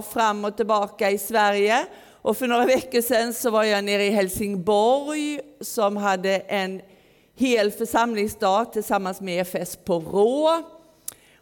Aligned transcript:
fram 0.00 0.44
och 0.44 0.56
tillbaka 0.56 1.10
i 1.10 1.18
Sverige. 1.18 1.86
Och 2.22 2.36
för 2.36 2.46
några 2.46 2.66
veckor 2.66 3.00
sedan 3.00 3.34
så 3.34 3.50
var 3.50 3.64
jag 3.64 3.84
nere 3.84 4.04
i 4.04 4.10
Helsingborg 4.10 5.40
som 5.60 5.96
hade 5.96 6.38
en 6.38 6.80
hel 7.34 7.70
församlingsdag 7.70 8.72
tillsammans 8.72 9.20
med 9.20 9.40
EFS 9.40 9.76
på 9.76 9.98
Rå. 9.98 10.62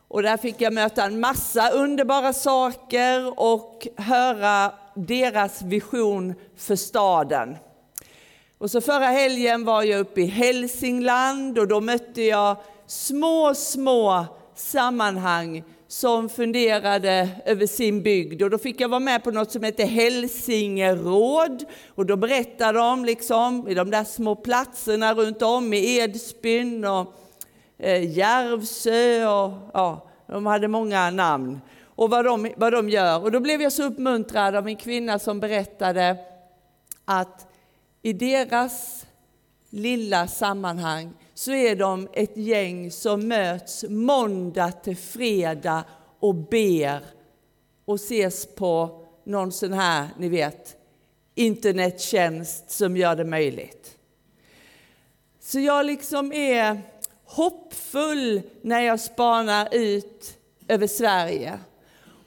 Och 0.08 0.22
där 0.22 0.36
fick 0.36 0.60
jag 0.60 0.72
möta 0.72 1.04
en 1.04 1.20
massa 1.20 1.70
underbara 1.70 2.32
saker 2.32 3.40
och 3.40 3.88
höra 3.96 4.72
deras 4.94 5.62
vision 5.62 6.34
för 6.56 6.76
staden. 6.76 7.56
Och 8.58 8.70
så 8.70 8.80
förra 8.80 9.06
helgen 9.06 9.64
var 9.64 9.82
jag 9.82 10.00
uppe 10.00 10.20
i 10.20 10.26
Hälsingland 10.26 11.58
och 11.58 11.68
då 11.68 11.80
mötte 11.80 12.22
jag 12.22 12.56
små, 12.86 13.54
små 13.54 14.26
sammanhang 14.54 15.64
som 15.90 16.28
funderade 16.28 17.28
över 17.44 17.66
sin 17.66 18.02
bygd. 18.02 18.42
Och 18.42 18.50
då 18.50 18.58
fick 18.58 18.80
jag 18.80 18.88
vara 18.88 19.00
med 19.00 19.24
på 19.24 19.30
något 19.30 19.52
som 19.52 19.62
heter 19.62 19.86
Hälsingeråd. 19.86 21.64
Och 21.88 22.06
då 22.06 22.16
berättade 22.16 22.78
de 22.78 23.04
liksom, 23.04 23.68
i 23.68 23.74
de 23.74 23.90
där 23.90 24.04
små 24.04 24.36
platserna 24.36 25.14
runt 25.14 25.42
om 25.42 25.72
i 25.72 25.98
Edsbyn 25.98 26.84
och 26.84 27.14
eh, 27.78 28.16
Järvsö 28.16 29.26
och 29.26 29.52
ja, 29.72 30.08
de 30.26 30.46
hade 30.46 30.68
många 30.68 31.10
namn. 31.10 31.60
Och 31.84 32.10
vad 32.10 32.24
de, 32.24 32.52
vad 32.56 32.72
de 32.72 32.88
gör. 32.88 33.22
Och 33.22 33.32
då 33.32 33.40
blev 33.40 33.62
jag 33.62 33.72
så 33.72 33.82
uppmuntrad 33.82 34.56
av 34.56 34.68
en 34.68 34.76
kvinna 34.76 35.18
som 35.18 35.40
berättade 35.40 36.16
att 37.04 37.46
i 38.02 38.12
deras 38.12 39.06
lilla 39.70 40.26
sammanhang 40.26 41.12
så 41.40 41.52
är 41.52 41.76
de 41.76 42.08
ett 42.12 42.36
gäng 42.36 42.90
som 42.90 43.28
möts 43.28 43.84
måndag 43.88 44.72
till 44.72 44.96
fredag 44.96 45.84
och 46.18 46.34
ber 46.34 47.04
och 47.84 47.94
ses 47.94 48.46
på 48.46 49.04
någon 49.24 49.52
sån 49.52 49.72
här, 49.72 50.08
ni 50.18 50.28
vet, 50.28 50.76
internettjänst 51.34 52.70
som 52.70 52.96
gör 52.96 53.16
det 53.16 53.24
möjligt. 53.24 53.96
Så 55.40 55.60
jag 55.60 55.86
liksom 55.86 56.32
är 56.32 56.82
hoppfull 57.24 58.42
när 58.62 58.80
jag 58.80 59.00
spanar 59.00 59.68
ut 59.72 60.38
över 60.68 60.86
Sverige. 60.86 61.58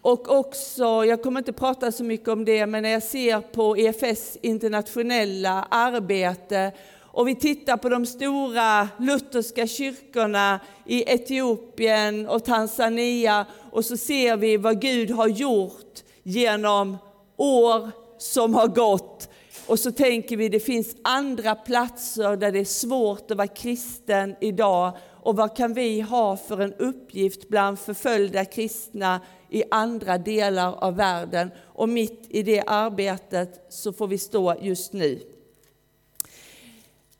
Och 0.01 0.38
också, 0.38 1.05
jag 1.05 1.23
kommer 1.23 1.39
inte 1.39 1.53
prata 1.53 1.91
så 1.91 2.03
mycket 2.03 2.27
om 2.27 2.45
det, 2.45 2.66
men 2.66 2.83
när 2.83 2.89
jag 2.89 3.03
ser 3.03 3.41
på 3.41 3.77
EFS 3.77 4.38
internationella 4.41 5.67
arbete 5.71 6.71
och 7.14 7.28
vi 7.28 7.36
tittar 7.36 7.78
på 7.78 7.89
de 7.89 8.06
stora 8.06 8.89
lutherska 9.00 9.67
kyrkorna 9.67 10.59
i 10.86 11.11
Etiopien 11.14 12.28
och 12.28 12.45
Tanzania 12.45 13.45
och 13.72 13.86
så 13.86 13.97
ser 13.97 14.38
vi 14.38 14.58
vad 14.58 14.81
Gud 14.81 15.11
har 15.11 15.28
gjort 15.28 16.03
genom 16.23 16.97
år 17.38 17.91
som 18.17 18.53
har 18.53 18.67
gått. 18.67 19.30
Och 19.66 19.80
så 19.80 19.91
tänker 19.91 20.38
vi 20.38 20.50
det 20.50 20.59
finns 20.59 20.95
andra 21.02 21.56
platser 21.56 22.36
där 22.36 22.52
det 22.52 22.59
är 22.59 22.66
svårt 22.66 23.31
att 23.31 23.38
vara 23.38 23.47
kristen 23.47 24.36
idag. 24.41 24.97
Och 25.23 25.36
vad 25.36 25.58
kan 25.58 25.73
vi 25.73 26.02
ha 26.02 26.38
för 26.38 26.61
en 26.61 26.73
uppgift 26.73 27.50
bland 27.50 27.80
förföljda 27.80 28.45
kristna 28.45 29.22
i 29.50 29.64
andra 29.72 30.17
delar 30.17 30.73
av 30.84 30.95
världen? 30.95 31.52
Och 31.66 31.89
mitt 31.89 32.28
i 32.30 32.44
det 32.44 32.64
arbetet 32.67 33.66
så 33.69 33.94
får 33.94 34.08
vi 34.08 34.17
stå 34.17 34.56
just 34.61 34.94
nu. 34.94 35.19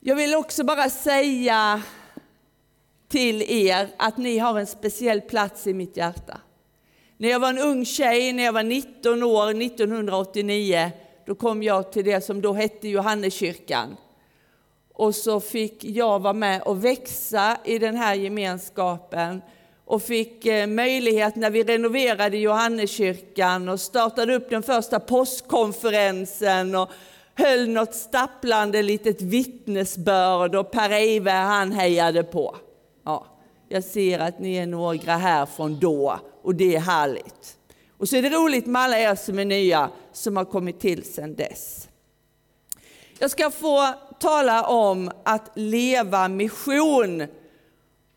Jag 0.06 0.16
vill 0.16 0.34
också 0.34 0.64
bara 0.64 0.90
säga 0.90 1.82
till 3.08 3.42
er 3.42 3.88
att 3.96 4.16
ni 4.16 4.38
har 4.38 4.58
en 4.60 4.66
speciell 4.66 5.20
plats 5.20 5.66
i 5.66 5.74
mitt 5.74 5.96
hjärta. 5.96 6.40
När 7.16 7.28
jag 7.28 7.40
var 7.40 7.48
en 7.48 7.58
ung 7.58 7.84
tjej, 7.84 8.32
när 8.32 8.44
jag 8.44 8.52
var 8.52 8.62
19 8.62 9.22
år 9.22 9.62
1989, 9.62 10.90
då 11.26 11.34
kom 11.34 11.62
jag 11.62 11.92
till 11.92 12.04
det 12.04 12.20
som 12.20 12.40
då 12.40 12.52
hette 12.52 12.88
Johanneskyrkan. 12.88 13.96
Och 14.92 15.14
så 15.14 15.40
fick 15.40 15.84
jag 15.84 16.18
vara 16.22 16.32
med 16.32 16.62
och 16.62 16.84
växa 16.84 17.56
i 17.64 17.78
den 17.78 17.96
här 17.96 18.14
gemenskapen 18.14 19.42
och 19.84 20.02
fick 20.02 20.46
eh, 20.46 20.66
möjlighet 20.66 21.36
när 21.36 21.50
vi 21.50 21.62
renoverade 21.62 22.36
Johanneskyrkan 22.36 23.68
och 23.68 23.80
startade 23.80 24.34
upp 24.34 24.50
den 24.50 24.62
första 24.62 25.00
påskkonferensen 25.00 26.74
och 26.74 26.90
höll 27.34 27.68
något 27.68 27.94
stapplande 27.94 28.82
litet 28.82 29.22
vittnesbörd 29.22 30.54
och 30.54 30.70
Per-Eive 30.70 31.30
han 31.30 31.72
hejade 31.72 32.22
på. 32.22 32.56
Ja, 33.04 33.26
jag 33.68 33.84
ser 33.84 34.18
att 34.18 34.38
ni 34.38 34.56
är 34.56 34.66
några 34.66 35.16
här 35.16 35.46
från 35.46 35.78
då 35.80 36.20
och 36.42 36.54
det 36.54 36.76
är 36.76 36.80
härligt. 36.80 37.56
Och 37.98 38.08
så 38.08 38.16
är 38.16 38.22
det 38.22 38.28
roligt 38.28 38.66
med 38.66 38.82
alla 38.82 38.98
er 38.98 39.14
som 39.14 39.38
är 39.38 39.44
nya 39.44 39.90
som 40.12 40.36
har 40.36 40.44
kommit 40.44 40.80
till 40.80 41.04
sedan 41.04 41.34
dess. 41.34 41.88
Jag 43.18 43.30
ska 43.30 43.50
få 43.50 43.94
tala 44.20 44.66
om 44.66 45.10
att 45.24 45.50
leva 45.54 46.28
mission. 46.28 47.26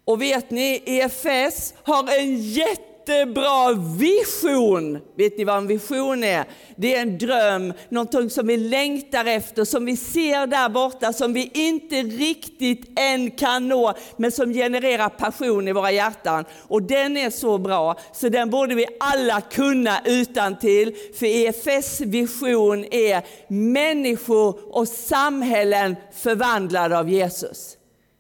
Och 0.05 0.21
vet 0.21 0.51
ni, 0.51 0.83
EFS 0.85 1.73
har 1.83 2.19
en 2.19 2.41
jätte 2.41 2.86
jättebra 3.07 3.73
vision. 3.97 4.99
Vet 5.15 5.37
ni 5.37 5.43
vad 5.43 5.57
en 5.57 5.67
vision 5.67 6.23
är? 6.23 6.45
Det 6.75 6.95
är 6.95 7.01
en 7.01 7.17
dröm, 7.17 7.73
någonting 7.89 8.29
som 8.29 8.47
vi 8.47 8.57
längtar 8.57 9.25
efter, 9.25 9.65
som 9.65 9.85
vi 9.85 9.97
ser 9.97 10.47
där 10.47 10.69
borta, 10.69 11.13
som 11.13 11.33
vi 11.33 11.51
inte 11.53 11.95
riktigt 11.95 12.99
än 12.99 13.31
kan 13.31 13.67
nå, 13.67 13.93
men 14.17 14.31
som 14.31 14.53
genererar 14.53 15.09
passion 15.09 15.67
i 15.67 15.71
våra 15.71 15.91
hjärtan. 15.91 16.45
Och 16.67 16.83
den 16.83 17.17
är 17.17 17.29
så 17.29 17.57
bra, 17.57 17.99
så 18.13 18.29
den 18.29 18.49
borde 18.49 18.75
vi 18.75 18.85
alla 18.99 19.41
kunna 19.41 20.01
utan 20.05 20.59
till. 20.59 20.95
För 21.19 21.25
EFS 21.25 22.01
vision 22.01 22.85
är 22.91 23.23
människor 23.47 24.75
och 24.75 24.87
samhällen 24.87 25.95
förvandlade 26.13 26.99
av 26.99 27.09
Jesus. 27.09 27.77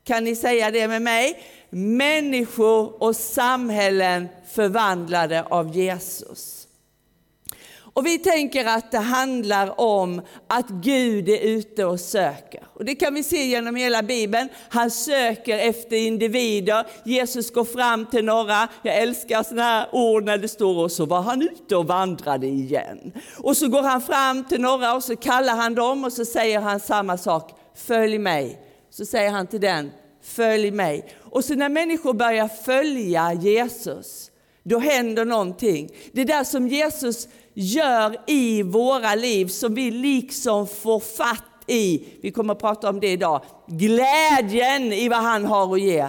Kan 0.07 0.23
ni 0.23 0.35
säga 0.35 0.71
det 0.71 0.87
med 0.87 1.01
mig? 1.01 1.43
Människor 1.69 3.03
och 3.03 3.15
samhällen 3.15 4.27
förvandlade 4.53 5.43
av 5.43 5.75
Jesus. 5.75 6.67
Och 7.97 8.05
vi 8.05 8.17
tänker 8.17 8.65
att 8.65 8.91
det 8.91 8.97
handlar 8.97 9.81
om 9.81 10.21
att 10.47 10.69
Gud 10.69 11.29
är 11.29 11.39
ute 11.39 11.85
och 11.85 11.99
söker. 11.99 12.63
Och 12.73 12.85
det 12.85 12.95
kan 12.95 13.13
vi 13.13 13.23
se 13.23 13.43
genom 13.43 13.75
hela 13.75 14.03
Bibeln. 14.03 14.49
Han 14.69 14.91
söker 14.91 15.57
efter 15.57 15.95
individer. 15.95 16.87
Jesus 17.05 17.53
går 17.53 17.65
fram 17.65 18.05
till 18.05 18.25
några. 18.25 18.67
Jag 18.83 18.97
älskar 18.97 19.43
sådana 19.43 19.63
här 19.63 19.87
ord 19.91 20.23
när 20.23 20.37
det 20.37 20.47
står 20.47 20.83
och 20.83 20.91
så 20.91 21.05
var 21.05 21.21
han 21.21 21.41
ute 21.41 21.75
och 21.75 21.87
vandrade 21.87 22.47
igen. 22.47 23.11
Och 23.37 23.57
så 23.57 23.67
går 23.67 23.81
han 23.81 24.01
fram 24.01 24.43
till 24.43 24.61
några 24.61 24.95
och 24.95 25.03
så 25.03 25.15
kallar 25.15 25.55
han 25.55 25.75
dem 25.75 26.03
och 26.03 26.13
så 26.13 26.25
säger 26.25 26.59
han 26.59 26.79
samma 26.79 27.17
sak. 27.17 27.51
Följ 27.75 28.17
mig. 28.17 28.61
Så 28.89 29.05
säger 29.05 29.29
han 29.29 29.47
till 29.47 29.61
den, 29.61 29.91
följ 30.23 30.71
mig. 30.71 31.05
Och 31.37 31.45
så 31.45 31.55
när 31.55 31.69
människor 31.69 32.13
börjar 32.13 32.47
följa 32.47 33.33
Jesus, 33.33 34.31
då 34.63 34.79
händer 34.79 35.25
någonting. 35.25 35.89
Det 36.11 36.23
där 36.23 36.43
som 36.43 36.67
Jesus 36.67 37.27
gör 37.53 38.17
i 38.27 38.63
våra 38.63 39.15
liv, 39.15 39.47
som 39.47 39.73
vi 39.75 39.91
liksom 39.91 40.67
får 40.67 40.99
fatt 40.99 41.43
i, 41.67 42.03
vi 42.21 42.31
kommer 42.31 42.53
att 42.53 42.59
prata 42.59 42.89
om 42.89 42.99
det 42.99 43.11
idag, 43.11 43.41
glädjen 43.67 44.93
i 44.93 45.09
vad 45.09 45.19
han 45.19 45.45
har 45.45 45.73
att 45.73 45.81
ge 45.81 46.07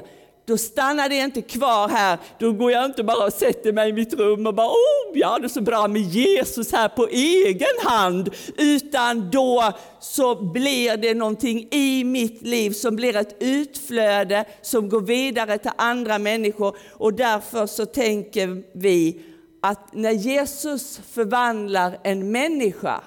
då 0.49 0.59
stannar 0.59 1.09
det 1.09 1.17
inte 1.17 1.43
kvar 1.43 1.89
här. 1.89 2.19
Då 2.39 2.53
går 2.53 2.73
jag 2.73 2.85
inte 2.85 3.05
bara 3.05 3.27
och 3.27 3.33
sätter 3.33 3.73
mig 3.73 3.89
i 3.89 3.93
mitt 3.93 4.15
rum 4.15 4.47
och 4.47 4.55
bara, 4.55 4.69
oh, 4.69 5.19
jag 5.19 5.29
hade 5.29 5.49
så 5.49 5.61
bra 5.61 5.89
med 5.89 6.03
Jesus 6.03 6.73
här 6.73 6.89
på 6.89 7.09
egen 7.09 7.77
hand. 7.85 8.31
Utan 8.57 9.31
då 9.31 9.73
så 10.01 10.43
blir 10.53 10.97
det 10.97 11.15
någonting 11.15 11.69
i 11.71 12.05
mitt 12.05 12.43
liv 12.43 12.71
som 12.71 12.97
blir 12.97 13.17
ett 13.17 13.37
utflöde 13.41 14.45
som 14.63 14.89
går 14.89 15.01
vidare 15.01 15.59
till 15.59 15.71
andra 15.77 16.19
människor. 16.19 16.77
Och 16.93 17.15
därför 17.15 17.67
så 17.67 17.87
tänker 17.87 18.63
vi 18.73 19.21
att 19.63 19.93
när 19.95 20.13
Jesus 20.13 21.01
förvandlar 21.13 21.99
en 22.05 22.33
människa 22.33 23.01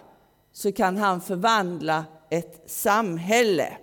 så 0.54 0.72
kan 0.72 0.98
han 0.98 1.22
förvandla 1.22 2.06
ett 2.30 2.64
samhälle. 2.68 3.78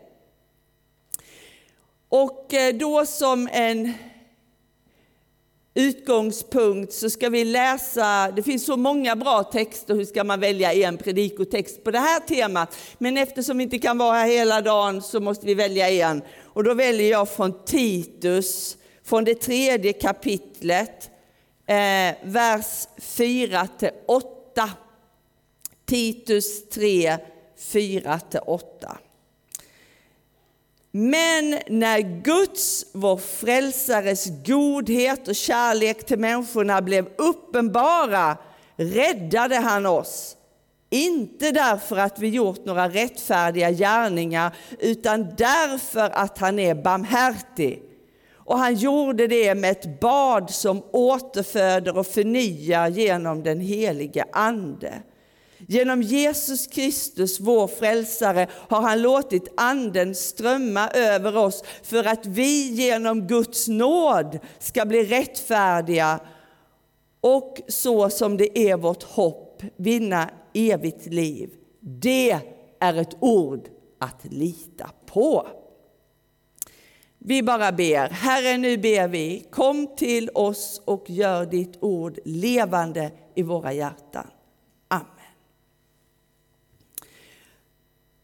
Och 2.08 2.54
eh, 2.54 2.74
då 2.74 3.06
som 3.06 3.48
en 3.52 3.94
utgångspunkt 5.74 6.92
så 6.92 7.10
ska 7.10 7.28
vi 7.28 7.44
läsa, 7.44 8.30
det 8.36 8.42
finns 8.42 8.66
så 8.66 8.76
många 8.76 9.16
bra 9.16 9.42
texter, 9.42 9.94
hur 9.94 10.04
ska 10.04 10.24
man 10.24 10.40
välja 10.40 10.72
en 10.72 10.96
predikotext 10.96 11.84
på 11.84 11.90
det 11.90 11.98
här 11.98 12.20
temat? 12.20 12.76
Men 12.98 13.16
eftersom 13.16 13.58
vi 13.58 13.64
inte 13.64 13.78
kan 13.78 13.98
vara 13.98 14.16
här 14.16 14.28
hela 14.28 14.60
dagen 14.60 15.02
så 15.02 15.20
måste 15.20 15.46
vi 15.46 15.54
välja 15.54 15.90
en. 15.90 16.22
Och 16.44 16.64
då 16.64 16.74
väljer 16.74 17.10
jag 17.10 17.28
från 17.28 17.64
Titus, 17.64 18.76
från 19.04 19.24
det 19.24 19.34
tredje 19.34 19.92
kapitlet, 19.92 21.10
eh, 21.66 22.14
vers 22.22 22.88
4 22.98 23.68
8. 24.06 24.70
Titus 25.86 26.68
3, 26.68 27.16
4 27.58 28.20
8. 28.46 28.98
Men 30.90 31.58
när 31.68 32.22
Guds, 32.22 32.86
vår 32.92 33.16
frälsares 33.16 34.26
godhet 34.46 35.28
och 35.28 35.34
kärlek 35.34 36.06
till 36.06 36.18
människorna 36.18 36.82
blev 36.82 37.08
uppenbara 37.18 38.36
räddade 38.76 39.56
han 39.56 39.86
oss. 39.86 40.36
Inte 40.90 41.50
därför 41.50 41.96
att 41.96 42.18
vi 42.18 42.28
gjort 42.28 42.64
några 42.64 42.88
rättfärdiga 42.88 43.70
gärningar, 43.70 44.56
utan 44.78 45.34
därför 45.36 46.10
att 46.10 46.38
han 46.38 46.58
är 46.58 46.74
barmhärtig. 46.74 47.82
Och 48.32 48.58
han 48.58 48.74
gjorde 48.74 49.26
det 49.26 49.54
med 49.54 49.70
ett 49.70 50.00
bad 50.00 50.50
som 50.50 50.82
återföder 50.90 51.98
och 51.98 52.06
förnyar 52.06 52.88
genom 52.88 53.42
den 53.42 53.60
helige 53.60 54.24
Ande. 54.32 55.02
Genom 55.70 56.02
Jesus 56.02 56.66
Kristus, 56.66 57.40
vår 57.40 57.66
frälsare, 57.66 58.48
har 58.68 58.80
han 58.80 59.02
låtit 59.02 59.52
Anden 59.56 60.14
strömma 60.14 60.88
över 60.88 61.36
oss 61.36 61.64
för 61.82 62.04
att 62.04 62.26
vi 62.26 62.70
genom 62.70 63.26
Guds 63.26 63.68
nåd 63.68 64.38
ska 64.58 64.86
bli 64.86 65.04
rättfärdiga 65.04 66.20
och 67.20 67.58
så 67.68 68.10
som 68.10 68.36
det 68.36 68.58
är 68.58 68.76
vårt 68.76 69.02
hopp 69.02 69.62
vinna 69.76 70.30
evigt 70.54 71.06
liv. 71.06 71.50
Det 71.80 72.40
är 72.80 72.94
ett 72.94 73.16
ord 73.20 73.68
att 73.98 74.24
lita 74.24 74.90
på. 75.06 75.46
Vi 77.18 77.42
bara 77.42 77.72
ber. 77.72 78.08
Herre, 78.08 78.56
nu 78.56 78.76
ber 78.76 79.08
vi. 79.08 79.46
Kom 79.50 79.96
till 79.96 80.30
oss 80.34 80.82
och 80.84 81.10
gör 81.10 81.46
ditt 81.46 81.78
ord 81.80 82.18
levande 82.24 83.10
i 83.34 83.42
våra 83.42 83.72
hjärtan. 83.72 84.26
Amen. 84.88 85.06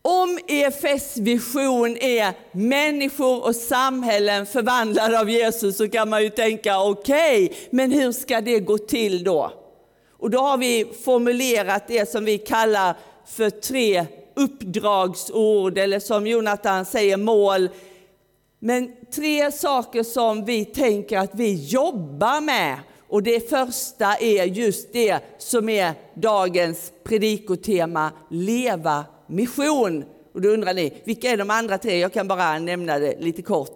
Om 0.06 0.39
EFS 0.47 1.17
vision 1.17 1.97
är 1.97 2.33
människor 2.53 3.45
och 3.45 3.56
samhällen 3.56 4.47
förvandlade 4.47 5.21
av 5.21 5.31
Jesus 5.31 5.77
så 5.77 5.89
kan 5.89 6.09
man 6.09 6.23
ju 6.23 6.31
tänka 6.31 6.81
okej, 6.81 7.45
okay, 7.45 7.59
men 7.71 7.93
hur 7.93 8.12
ska 8.12 8.41
det 8.41 8.61
gå 8.61 8.79
till 8.79 9.25
då? 9.25 9.53
Och 10.11 10.31
då 10.31 10.39
har 10.39 10.59
vi 10.59 10.87
formulerat 11.05 11.89
det 11.89 12.11
som 12.11 12.25
vi 12.25 12.39
kallar 12.39 12.97
för 13.27 13.51
tre 13.51 14.06
uppdragsord 14.35 15.79
eller 15.79 16.01
som 16.01 16.27
Jonathan 16.27 16.85
säger 16.85 17.17
mål. 17.17 17.69
Men 18.59 18.93
tre 19.15 19.53
saker 19.53 20.03
som 20.03 20.45
vi 20.45 20.65
tänker 20.65 21.19
att 21.19 21.35
vi 21.35 21.55
jobbar 21.55 22.41
med. 22.41 22.79
Och 23.09 23.23
det 23.23 23.51
första 23.51 24.17
är 24.17 24.45
just 24.45 24.93
det 24.93 25.19
som 25.39 25.69
är 25.69 25.93
dagens 26.15 26.93
predikotema, 27.05 28.11
leva 28.31 29.05
mission. 29.26 30.05
Och 30.32 30.41
då 30.41 30.49
undrar 30.49 30.75
ni, 30.75 31.03
vilka 31.05 31.31
är 31.31 31.37
de 31.37 31.50
andra 31.50 31.79
tre? 31.79 31.99
Jag 31.99 32.12
kan 32.12 32.29
bara 32.29 32.59
nämna 32.59 32.99
det 32.99 33.21
lite 33.21 33.43
kort. 33.43 33.75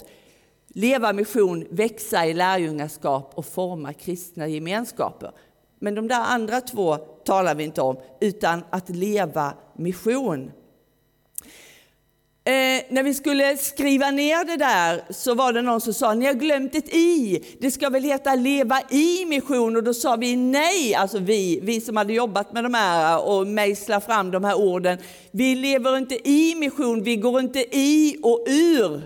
Leva 0.69 1.12
mission, 1.12 1.67
växa 1.71 2.27
i 2.27 2.35
lärjungaskap 2.35 3.33
och 3.35 3.47
forma 3.47 3.93
kristna 3.93 4.49
gemenskaper. 4.49 5.33
Men 5.79 5.95
de 5.95 6.09
där 6.09 6.21
andra 6.21 6.61
två 6.61 6.97
talar 6.97 7.55
vi 7.55 7.65
inte 7.65 7.81
om, 7.81 7.97
utan 8.21 8.65
att 8.71 8.89
leva 8.89 9.55
mission. 9.77 10.50
Eh, 12.49 12.83
när 12.89 13.03
vi 13.03 13.15
skulle 13.15 13.56
skriva 13.56 14.11
ner 14.11 14.45
det 14.45 14.56
där 14.56 15.03
så 15.11 15.35
var 15.35 15.53
det 15.53 15.62
någon 15.62 15.81
som 15.81 15.95
sa, 15.95 16.15
ni 16.15 16.27
har 16.27 16.35
glömt 16.35 16.75
ett 16.75 16.95
i. 16.95 17.45
Det 17.61 17.71
ska 17.71 17.91
väl 17.91 18.03
heta 18.03 18.35
leva 18.35 18.81
i 18.91 19.25
mission 19.25 19.77
och 19.77 19.83
då 19.83 19.95
sa 19.95 20.17
vi 20.17 20.37
nej, 20.37 20.95
alltså 20.95 21.19
vi, 21.19 21.61
vi 21.62 21.81
som 21.81 21.97
hade 21.97 22.12
jobbat 22.12 22.53
med 22.53 22.65
de 22.65 22.75
här 22.75 23.29
och 23.29 23.47
mejslat 23.47 24.05
fram 24.05 24.31
de 24.31 24.45
här 24.45 24.55
orden. 24.55 24.99
Vi 25.31 25.55
lever 25.55 25.97
inte 25.97 26.29
i 26.29 26.55
mission, 26.55 27.03
vi 27.03 27.17
går 27.17 27.41
inte 27.41 27.77
i 27.77 28.17
och 28.23 28.45
ur, 28.49 29.03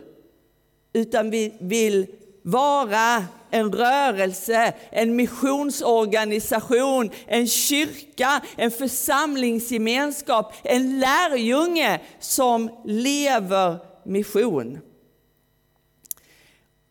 utan 0.93 1.31
vi 1.31 1.55
vill 1.61 2.06
vara 2.43 3.25
en 3.50 3.73
rörelse, 3.73 4.75
en 4.91 5.17
missionsorganisation, 5.17 7.11
en 7.27 7.47
kyrka, 7.47 8.43
en 8.56 8.71
församlingsgemenskap, 8.71 10.55
en 10.62 11.00
lärjunge 11.00 12.00
som 12.19 12.71
lever 12.85 13.79
mission. 14.05 14.79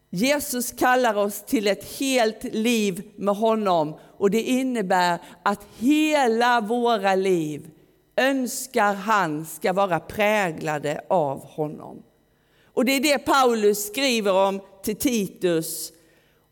Jesus 0.10 0.72
kallar 0.72 1.16
oss 1.16 1.46
till 1.46 1.68
ett 1.68 2.00
helt 2.00 2.44
liv 2.44 3.12
med 3.16 3.36
honom 3.36 3.96
och 4.18 4.32
det 4.32 4.42
innebär 4.42 5.20
att 5.44 5.68
hela 5.78 6.62
våra 6.62 7.16
liv 7.16 7.70
önskar 8.16 8.94
han 8.94 9.46
ska 9.46 9.74
vara 9.74 10.00
präglade 10.00 11.02
av 11.10 11.46
honom. 11.46 12.04
Och 12.74 12.86
det 12.86 12.92
är 12.92 13.00
det 13.00 13.18
Paulus 13.18 13.88
skriver 13.88 14.34
om 14.34 14.62
till 14.84 14.96
Titus 14.96 15.92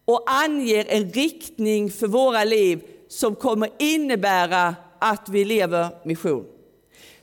och 0.05 0.23
anger 0.27 0.85
en 0.89 1.09
riktning 1.09 1.91
för 1.91 2.07
våra 2.07 2.43
liv 2.43 2.83
som 3.07 3.35
kommer 3.35 3.69
innebära 3.79 4.75
att 4.99 5.29
vi 5.29 5.45
lever 5.45 5.87
mission. 6.03 6.45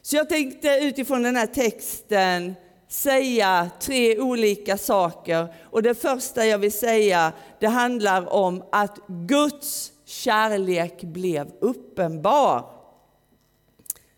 Så 0.03 0.17
jag 0.17 0.29
tänkte 0.29 0.79
utifrån 0.83 1.23
den 1.23 1.37
här 1.37 1.47
texten 1.47 2.55
säga 2.89 3.71
tre 3.81 4.21
olika 4.21 4.79
saker. 4.79 5.55
Och 5.63 5.83
det 5.83 5.95
första 5.95 6.47
jag 6.47 6.59
vill 6.59 6.73
säga, 6.73 7.33
det 7.61 7.67
handlar 7.67 8.33
om 8.33 8.65
att 8.73 8.99
Guds 9.07 9.93
kärlek 10.05 11.03
blev 11.03 11.53
uppenbar. 11.61 12.71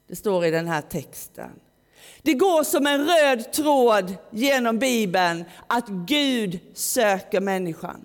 Det 0.09 0.17
står 0.17 0.45
i 0.45 0.51
den 0.51 0.67
här 0.67 0.83
texten. 0.83 1.51
Det 2.23 2.35
går 2.35 2.65
som 2.65 2.87
en 2.87 3.07
röd 3.07 3.53
tråd 3.53 4.15
genom 4.31 4.79
Bibeln 4.79 5.45
att 5.67 5.89
Gud 5.89 6.59
söker 6.75 7.41
människan. 7.41 8.05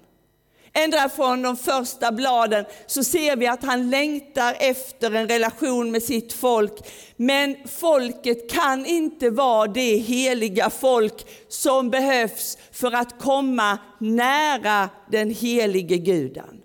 Ända 0.76 1.10
från 1.10 1.42
de 1.42 1.58
första 1.58 2.12
bladen 2.12 2.66
så 2.88 3.04
ser 3.04 3.36
vi 3.36 3.48
att 3.48 3.64
han 3.64 3.90
längtar 3.90 4.56
efter 4.60 5.12
en 5.12 5.28
relation 5.28 5.92
med 5.92 6.04
sitt 6.04 6.34
folk. 6.34 6.74
Men 7.16 7.56
folket 7.66 8.52
kan 8.52 8.86
inte 8.86 9.30
vara 9.30 9.68
det 9.68 9.98
heliga 9.98 10.70
folk 10.70 11.26
som 11.50 11.90
behövs 11.90 12.58
för 12.72 12.92
att 12.92 13.20
komma 13.20 13.78
nära 14.00 14.90
den 15.12 15.30
helige 15.30 15.98
guden. 15.98 16.63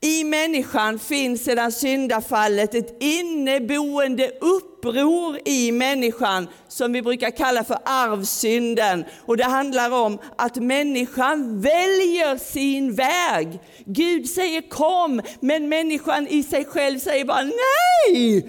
I 0.00 0.24
människan 0.24 0.98
finns 0.98 1.44
sedan 1.44 1.72
syndafallet 1.72 2.74
ett 2.74 2.96
inneboende 3.00 4.30
uppror 4.40 5.38
i 5.44 5.72
människan 5.72 6.48
som 6.68 6.92
vi 6.92 7.02
brukar 7.02 7.30
kalla 7.30 7.64
för 7.64 7.78
arvsynden. 7.84 9.04
Och 9.26 9.36
det 9.36 9.44
handlar 9.44 9.90
om 9.90 10.18
att 10.36 10.56
människan 10.56 11.60
väljer 11.60 12.36
sin 12.36 12.94
väg. 12.94 13.60
Gud 13.86 14.30
säger 14.30 14.68
kom, 14.68 15.22
men 15.40 15.68
människan 15.68 16.28
i 16.28 16.42
sig 16.42 16.64
själv 16.64 16.98
säger 16.98 17.24
bara 17.24 17.44
nej. 17.44 18.48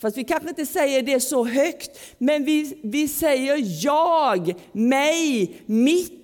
Fast 0.00 0.18
vi 0.18 0.24
kanske 0.24 0.48
inte 0.48 0.66
säger 0.66 1.02
det 1.02 1.20
så 1.20 1.44
högt, 1.44 2.00
men 2.18 2.44
vi, 2.44 2.80
vi 2.82 3.08
säger 3.08 3.84
jag, 3.84 4.54
mig, 4.72 5.56
mitt 5.66 6.23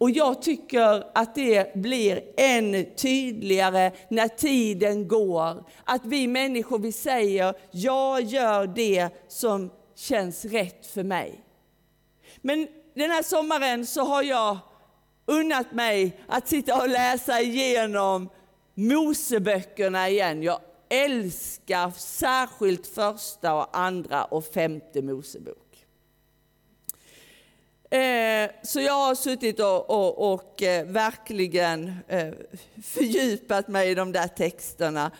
och 0.00 0.10
jag 0.10 0.42
tycker 0.42 1.04
att 1.14 1.34
det 1.34 1.74
blir 1.74 2.22
än 2.36 2.94
tydligare 2.96 3.92
när 4.08 4.28
tiden 4.28 5.08
går. 5.08 5.64
Att 5.84 6.04
vi 6.04 6.28
människor, 6.28 6.78
vi 6.78 6.92
säger, 6.92 7.54
jag 7.70 8.22
gör 8.22 8.66
det 8.66 9.08
som 9.28 9.70
känns 9.96 10.44
rätt 10.44 10.86
för 10.86 11.02
mig. 11.02 11.44
Men 12.40 12.68
den 12.94 13.10
här 13.10 13.22
sommaren 13.22 13.86
så 13.86 14.04
har 14.04 14.22
jag 14.22 14.58
unnat 15.26 15.72
mig 15.72 16.20
att 16.28 16.48
sitta 16.48 16.82
och 16.82 16.88
läsa 16.88 17.40
igenom 17.40 18.28
Moseböckerna 18.74 20.08
igen. 20.08 20.42
Jag 20.42 20.60
älskar 20.88 21.90
särskilt 21.96 22.86
första 22.86 23.54
och 23.54 23.78
andra 23.78 24.24
och 24.24 24.44
femte 24.44 25.02
Mosebok. 25.02 25.69
Eh, 27.90 28.50
så 28.62 28.80
jag 28.80 28.92
har 28.92 29.14
suttit 29.14 29.60
och, 29.60 29.90
och, 29.90 30.32
och 30.32 30.62
eh, 30.62 30.86
verkligen 30.86 31.94
eh, 32.08 32.28
fördjupat 32.84 33.68
mig 33.68 33.90
i 33.90 33.94
de 33.94 34.12
där 34.12 34.28
texterna. 34.28 35.10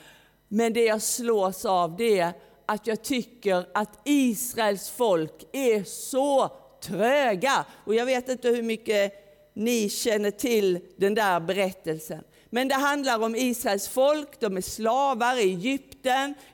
Men 0.48 0.72
det 0.72 0.84
jag 0.84 1.02
slås 1.02 1.64
av 1.64 1.96
det 1.96 2.18
är 2.18 2.32
att 2.66 2.86
jag 2.86 3.02
tycker 3.02 3.66
att 3.74 4.00
Israels 4.04 4.90
folk 4.90 5.32
är 5.52 5.84
så 5.84 6.50
tröga. 6.82 7.64
Och 7.84 7.94
jag 7.94 8.06
vet 8.06 8.28
inte 8.28 8.48
hur 8.48 8.62
mycket 8.62 9.12
ni 9.54 9.88
känner 9.88 10.30
till 10.30 10.80
den 10.96 11.14
där 11.14 11.40
berättelsen. 11.40 12.24
Men 12.50 12.68
det 12.68 12.74
handlar 12.74 13.24
om 13.24 13.36
Israels 13.36 13.88
folk, 13.88 14.40
de 14.40 14.56
är 14.56 14.60
slavar 14.60 15.36
i 15.36 15.42
Egypten. 15.42 15.89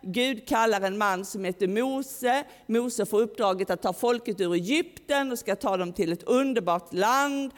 Gud 0.02 0.48
kallar 0.48 0.80
en 0.80 0.98
man 0.98 1.24
som 1.24 1.44
heter 1.44 1.68
Mose. 1.68 2.44
Mose 2.66 3.06
får 3.06 3.20
uppdraget 3.20 3.70
att 3.70 3.82
ta 3.82 3.92
folket 3.92 4.40
ur 4.40 4.54
Egypten 4.54 5.32
och 5.32 5.38
ska 5.38 5.56
ta 5.56 5.76
dem 5.76 5.92
till 5.92 6.12
ett 6.12 6.22
underbart 6.22 6.92
land. 6.92 7.52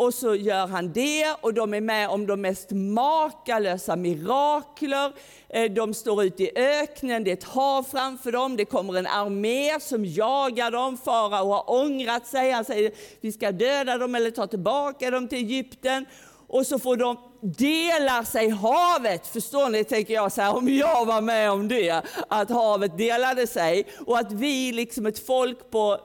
Och 0.00 0.14
så 0.14 0.34
gör 0.34 0.66
han 0.66 0.92
det 0.92 1.34
och 1.40 1.54
de 1.54 1.74
är 1.74 1.80
med 1.80 2.08
om 2.08 2.26
de 2.26 2.40
mest 2.40 2.70
makalösa 2.70 3.96
mirakler. 3.96 5.12
Eh, 5.48 5.72
de 5.72 5.94
står 5.94 6.24
ute 6.24 6.42
i 6.42 6.50
öknen, 6.56 7.24
det 7.24 7.30
är 7.30 7.32
ett 7.32 7.44
hav 7.44 7.82
framför 7.82 8.32
dem, 8.32 8.56
det 8.56 8.64
kommer 8.64 8.98
en 8.98 9.06
armé 9.06 9.80
som 9.80 10.04
jagar 10.04 10.70
dem. 10.70 10.96
Farao 10.96 11.52
har 11.52 11.70
ångrat 11.70 12.26
sig, 12.26 12.50
han 12.50 12.64
säger 12.64 12.92
vi 13.20 13.32
ska 13.32 13.52
döda 13.52 13.98
dem 13.98 14.14
eller 14.14 14.30
ta 14.30 14.46
tillbaka 14.46 15.10
dem 15.10 15.28
till 15.28 15.38
Egypten 15.38 16.06
och 16.50 16.66
så 16.66 16.78
får 16.78 16.96
de 16.96 17.16
dela 17.40 18.24
sig 18.24 18.48
havet. 18.48 19.26
Förstår 19.26 19.68
ni, 19.68 19.84
tänker 19.84 20.14
jag 20.14 20.32
så 20.32 20.42
här, 20.42 20.56
om 20.56 20.68
jag 20.68 21.06
var 21.06 21.20
med 21.20 21.50
om 21.50 21.68
det, 21.68 22.02
att 22.28 22.50
havet 22.50 22.98
delade 22.98 23.46
sig 23.46 23.86
och 24.06 24.18
att 24.18 24.32
vi 24.32 24.72
liksom 24.72 25.06
ett 25.06 25.26
folk 25.26 25.70
på 25.70 26.00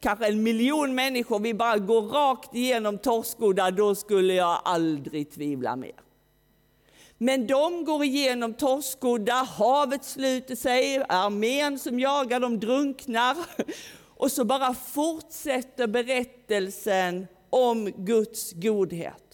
kanske 0.00 0.26
en 0.26 0.42
miljon 0.42 0.94
människor, 0.94 1.38
vi 1.38 1.54
bara 1.54 1.78
går 1.78 2.02
rakt 2.02 2.54
igenom 2.54 2.98
Torskodda, 2.98 3.70
då 3.70 3.94
skulle 3.94 4.34
jag 4.34 4.60
aldrig 4.64 5.30
tvivla 5.30 5.76
mer. 5.76 6.00
Men 7.18 7.46
de 7.46 7.84
går 7.84 8.04
igenom 8.04 8.54
Torskodda, 8.54 9.34
havet 9.34 10.04
sluter 10.04 10.56
sig, 10.56 11.04
armén 11.08 11.78
som 11.78 12.00
jagar 12.00 12.40
dem 12.40 12.60
drunknar. 12.60 13.36
Och 14.16 14.32
så 14.32 14.44
bara 14.44 14.74
fortsätter 14.74 15.86
berättelsen 15.86 17.26
om 17.50 17.90
Guds 17.96 18.52
godhet. 18.52 19.27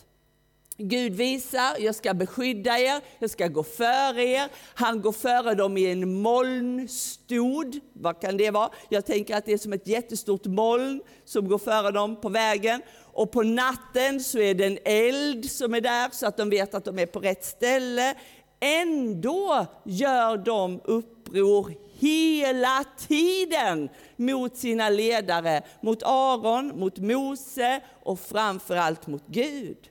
Gud 0.77 1.13
visar, 1.13 1.77
jag 1.79 1.95
ska 1.95 2.15
beskydda 2.15 2.79
er, 2.79 3.01
jag 3.19 3.31
ska 3.31 3.49
gå 3.49 3.63
före 3.63 4.25
er. 4.25 4.49
Han 4.75 5.03
går 5.03 5.13
före 5.13 5.55
dem 5.55 5.77
i 5.77 5.91
en 5.91 6.23
molnstod. 6.23 7.81
Vad 7.93 8.21
kan 8.21 8.37
det 8.37 8.51
vara? 8.51 8.71
Jag 8.89 9.07
tänker 9.07 9.37
att 9.37 9.47
det 9.47 9.53
är 9.53 9.59
som 9.59 9.73
ett 9.73 9.87
jättestort 9.87 10.47
moln 10.47 11.03
som 11.25 11.49
går 11.49 11.59
före 11.59 11.91
dem 11.91 12.21
på 12.21 12.29
vägen. 12.29 12.83
Och 13.13 13.33
på 13.33 13.43
natten 13.43 14.21
så 14.21 14.39
är 14.39 14.55
det 14.55 14.65
en 14.65 14.79
eld 14.85 15.51
som 15.51 15.75
är 15.75 15.81
där 15.81 16.09
så 16.13 16.27
att 16.27 16.37
de 16.37 16.51
vet 16.51 16.75
att 16.75 16.85
de 16.85 16.99
är 16.99 17.07
på 17.07 17.21
rätt 17.21 17.45
ställe. 17.45 18.15
Ändå 18.61 19.67
gör 19.85 20.37
de 20.37 20.81
uppror 20.85 21.75
hela 21.99 22.85
tiden 23.09 23.89
mot 24.17 24.57
sina 24.57 24.89
ledare, 24.89 25.63
mot 25.81 26.03
Aron, 26.03 26.73
mot 26.79 26.99
Mose 26.99 27.81
och 28.03 28.21
framförallt 28.21 29.07
mot 29.07 29.27
Gud. 29.27 29.91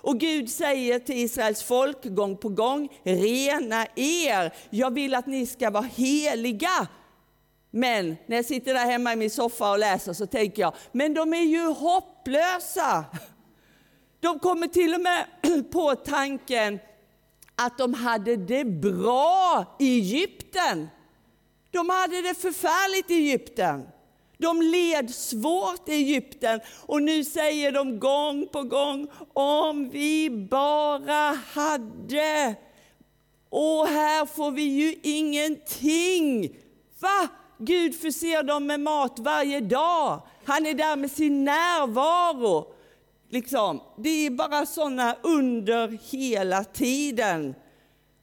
Och 0.00 0.20
Gud 0.20 0.50
säger 0.50 0.98
till 0.98 1.16
Israels 1.16 1.62
folk 1.62 2.04
gång 2.04 2.36
på 2.36 2.48
gång, 2.48 2.88
rena 3.02 3.86
er, 3.96 4.54
jag 4.70 4.94
vill 4.94 5.14
att 5.14 5.26
ni 5.26 5.46
ska 5.46 5.70
vara 5.70 5.88
heliga. 5.94 6.88
Men 7.70 8.16
när 8.26 8.36
jag 8.36 8.44
sitter 8.44 8.74
där 8.74 8.84
hemma 8.86 9.12
i 9.12 9.16
min 9.16 9.30
soffa 9.30 9.70
och 9.70 9.78
läser 9.78 10.12
så 10.12 10.26
tänker 10.26 10.62
jag, 10.62 10.74
men 10.92 11.14
de 11.14 11.34
är 11.34 11.42
ju 11.42 11.66
hopplösa. 11.66 13.04
De 14.20 14.38
kommer 14.38 14.66
till 14.66 14.94
och 14.94 15.00
med 15.00 15.26
på 15.72 15.94
tanken 15.94 16.78
att 17.54 17.78
de 17.78 17.94
hade 17.94 18.36
det 18.36 18.64
bra 18.64 19.64
i 19.78 19.98
Egypten. 19.98 20.88
De 21.70 21.90
hade 21.90 22.22
det 22.22 22.34
förfärligt 22.34 23.10
i 23.10 23.14
Egypten. 23.14 23.86
De 24.38 24.62
led 24.62 25.14
svårt 25.14 25.88
i 25.88 25.92
Egypten 25.92 26.60
och 26.86 27.02
nu 27.02 27.24
säger 27.24 27.72
de 27.72 27.98
gång 27.98 28.48
på 28.52 28.62
gång, 28.62 29.08
om 29.32 29.90
vi 29.90 30.30
bara 30.30 31.38
hade. 31.52 32.54
Och 33.50 33.86
här 33.86 34.26
får 34.26 34.50
vi 34.50 34.62
ju 34.62 34.94
ingenting. 35.02 36.56
Va? 37.00 37.28
Gud 37.58 38.00
förser 38.00 38.42
dem 38.42 38.66
med 38.66 38.80
mat 38.80 39.18
varje 39.18 39.60
dag. 39.60 40.22
Han 40.44 40.66
är 40.66 40.74
där 40.74 40.96
med 40.96 41.10
sin 41.10 41.44
närvaro. 41.44 42.66
Liksom. 43.30 43.80
Det 43.96 44.26
är 44.26 44.30
bara 44.30 44.66
sådana 44.66 45.16
under 45.22 45.98
hela 46.10 46.64
tiden. 46.64 47.54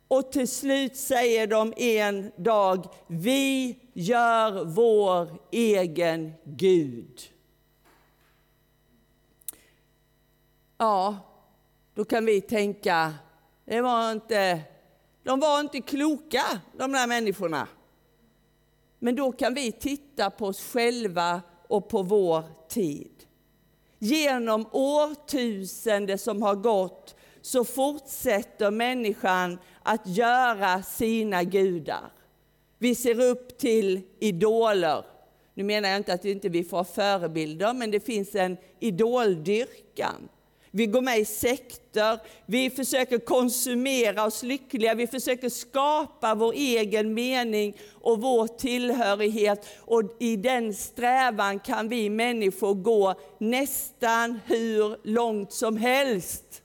Och 0.08 0.32
till 0.32 0.48
slut 0.48 0.98
säger 0.98 1.48
de 1.48 1.74
en 1.78 2.32
dag, 2.38 2.88
vi 3.08 3.76
gör 3.98 4.66
vår 4.66 5.40
egen 5.52 6.34
Gud. 6.44 7.22
Ja, 10.78 11.18
då 11.94 12.06
kan 12.06 12.26
vi 12.26 12.42
tänka, 12.42 13.14
det 13.66 13.82
var 13.82 14.12
inte, 14.12 14.62
de 15.24 15.40
var 15.40 15.60
inte 15.60 15.82
kloka 15.82 16.44
de 16.78 16.92
där 16.92 17.08
människorna. 17.08 17.68
Men 19.00 19.16
då 19.16 19.32
kan 19.32 19.54
vi 19.54 19.72
titta 19.72 20.30
på 20.30 20.46
oss 20.46 20.72
själva 20.74 21.42
och 21.68 21.90
på 21.90 22.04
vår 22.04 22.44
tid. 22.70 23.26
Genom 24.00 24.70
årtusende 24.72 26.18
som 26.18 26.42
har 26.42 26.56
gått 26.56 27.16
så 27.42 27.66
fortsätter 27.66 28.72
människan 28.72 29.60
att 29.84 30.08
göra 30.08 30.84
sina 30.84 31.44
gudar. 31.44 32.12
Vi 32.78 32.96
ser 32.96 33.22
upp 33.22 33.58
till 33.58 34.02
idoler. 34.20 35.06
Nu 35.54 35.64
menar 35.64 35.90
jag 35.90 35.98
inte 35.98 36.14
att 36.14 36.26
vi 36.26 36.32
inte 36.32 36.64
får 36.64 36.84
förebilder, 36.84 37.74
men 37.74 37.92
det 37.92 38.00
finns 38.00 38.36
en 38.36 38.58
idoldyrkan. 38.80 40.30
Vi 40.72 40.86
går 40.86 41.02
med 41.02 41.20
i 41.20 41.26
sekter, 41.26 42.20
vi 42.46 42.70
försöker 42.70 43.18
konsumera 43.18 44.26
oss 44.26 44.44
lyckliga, 44.44 44.94
vi 44.94 45.08
försöker 45.08 45.50
skapa 45.50 46.36
vår 46.36 46.54
egen 46.54 47.14
mening 47.14 47.76
och 47.94 48.22
vår 48.22 48.48
tillhörighet. 48.48 49.68
Och 49.80 50.02
i 50.20 50.36
den 50.36 50.74
strävan 50.74 51.60
kan 51.60 51.90
vi 51.90 52.10
människor 52.10 52.74
gå 52.74 53.16
nästan 53.38 54.40
hur 54.46 55.08
långt 55.08 55.54
som 55.54 55.78
helst. 55.78 56.64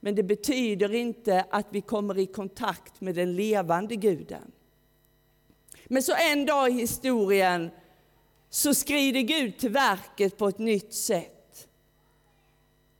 Men 0.00 0.14
det 0.14 0.22
betyder 0.22 0.94
inte 0.94 1.44
att 1.50 1.66
vi 1.70 1.80
kommer 1.80 2.18
i 2.18 2.26
kontakt 2.26 3.00
med 3.00 3.14
den 3.14 3.36
levande 3.36 3.96
guden. 3.96 4.52
Men 5.94 6.02
så 6.02 6.14
en 6.14 6.46
dag 6.46 6.70
i 6.70 6.72
historien 6.72 7.70
så 8.50 8.74
skrider 8.74 9.20
Gud 9.20 9.58
till 9.58 9.70
verket 9.70 10.38
på 10.38 10.48
ett 10.48 10.58
nytt 10.58 10.94
sätt. 10.94 11.66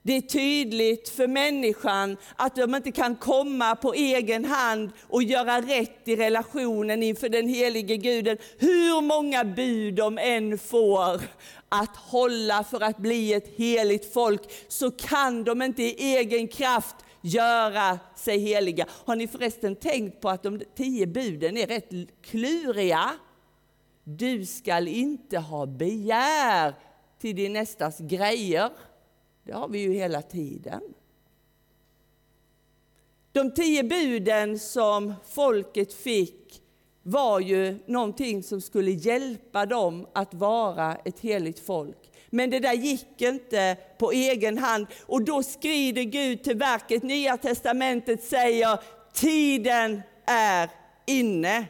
Det 0.03 0.17
är 0.17 0.21
tydligt 0.21 1.09
för 1.09 1.27
människan 1.27 2.17
att 2.35 2.55
de 2.55 2.75
inte 2.75 2.91
kan 2.91 3.15
komma 3.15 3.75
på 3.75 3.93
egen 3.93 4.45
hand 4.45 4.89
och 5.07 5.23
göra 5.23 5.61
rätt 5.61 6.07
i 6.07 6.15
relationen 6.15 7.03
inför 7.03 7.29
den 7.29 7.47
helige 7.47 7.97
Guden. 7.97 8.37
Hur 8.57 9.01
många 9.01 9.43
bud 9.43 9.93
de 9.93 10.17
än 10.17 10.57
får 10.57 11.21
att 11.69 11.95
hålla 11.95 12.63
för 12.63 12.81
att 12.81 12.97
bli 12.97 13.33
ett 13.33 13.53
heligt 13.57 14.13
folk 14.13 14.41
så 14.67 14.91
kan 14.91 15.43
de 15.43 15.61
inte 15.61 15.83
i 15.83 16.15
egen 16.15 16.47
kraft 16.47 16.95
göra 17.25 17.99
sig 18.15 18.39
heliga. 18.39 18.85
Har 18.89 19.15
ni 19.15 19.27
förresten 19.27 19.75
tänkt 19.75 20.21
på 20.21 20.29
att 20.29 20.43
de 20.43 20.61
tio 20.75 21.07
buden 21.07 21.57
är 21.57 21.67
rätt 21.67 21.91
kluriga? 22.21 23.11
Du 24.03 24.45
skall 24.45 24.87
inte 24.87 25.37
ha 25.37 25.65
begär 25.65 26.73
till 27.19 27.35
din 27.35 27.53
nästas 27.53 27.99
grejer. 27.99 28.69
Det 29.43 29.51
har 29.51 29.67
vi 29.67 29.79
ju 29.79 29.93
hela 29.93 30.21
tiden. 30.21 30.81
De 33.31 33.51
tio 33.51 33.83
buden 33.83 34.59
som 34.59 35.13
folket 35.25 35.93
fick 35.93 36.61
var 37.03 37.39
ju 37.39 37.79
någonting 37.85 38.43
som 38.43 38.61
skulle 38.61 38.91
hjälpa 38.91 39.65
dem 39.65 40.07
att 40.13 40.33
vara 40.33 40.95
ett 40.95 41.19
heligt 41.19 41.59
folk. 41.59 42.11
Men 42.35 42.49
det 42.49 42.59
där 42.59 42.73
gick 42.73 43.21
inte 43.21 43.77
på 43.97 44.11
egen 44.11 44.57
hand 44.57 44.87
och 45.05 45.21
då 45.21 45.43
skrider 45.43 46.03
Gud 46.03 46.43
till 46.43 46.57
verket. 46.57 47.03
Nya 47.03 47.37
testamentet 47.37 48.23
säger 48.23 48.79
tiden 49.13 50.01
är 50.25 50.69
inne. 51.05 51.65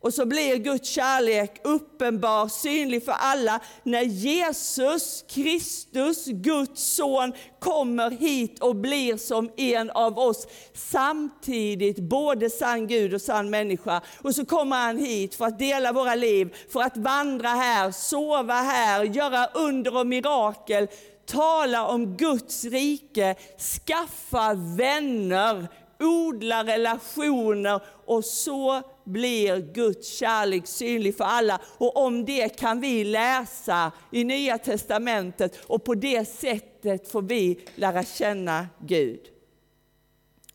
Och 0.00 0.14
så 0.14 0.26
blir 0.26 0.56
Guds 0.56 0.88
kärlek 0.88 1.60
uppenbar, 1.64 2.48
synlig 2.48 3.04
för 3.04 3.12
alla 3.12 3.60
när 3.82 4.02
Jesus 4.02 5.24
Kristus, 5.28 6.26
Guds 6.26 6.94
son, 6.94 7.32
kommer 7.58 8.10
hit 8.10 8.58
och 8.58 8.76
blir 8.76 9.16
som 9.16 9.50
en 9.56 9.90
av 9.90 10.18
oss. 10.18 10.46
Samtidigt 10.74 11.98
både 11.98 12.50
sann 12.50 12.86
Gud 12.86 13.14
och 13.14 13.22
sann 13.22 13.50
människa. 13.50 14.00
Och 14.22 14.34
så 14.34 14.44
kommer 14.44 14.76
han 14.76 14.98
hit 14.98 15.34
för 15.34 15.44
att 15.44 15.58
dela 15.58 15.92
våra 15.92 16.14
liv, 16.14 16.56
för 16.72 16.82
att 16.82 16.96
vandra 16.96 17.48
här, 17.48 17.90
sova 17.90 18.54
här, 18.54 19.04
göra 19.04 19.46
under 19.46 19.96
och 19.96 20.06
mirakel, 20.06 20.88
tala 21.26 21.86
om 21.86 22.16
Guds 22.16 22.64
rike, 22.64 23.34
skaffa 23.58 24.54
vänner, 24.54 25.68
odla 26.00 26.64
relationer 26.64 27.80
och 28.06 28.24
så 28.24 28.82
blir 29.04 29.72
Guds 29.72 30.08
kärlek 30.08 30.66
synlig 30.66 31.16
för 31.16 31.24
alla. 31.24 31.60
Och 31.78 31.96
om 31.96 32.24
det 32.24 32.48
kan 32.48 32.80
vi 32.80 33.04
läsa 33.04 33.92
i 34.12 34.24
Nya 34.24 34.58
Testamentet 34.58 35.64
och 35.66 35.84
på 35.84 35.94
det 35.94 36.24
sättet 36.28 37.08
får 37.08 37.22
vi 37.22 37.60
lära 37.74 38.04
känna 38.04 38.66
Gud. 38.78 39.20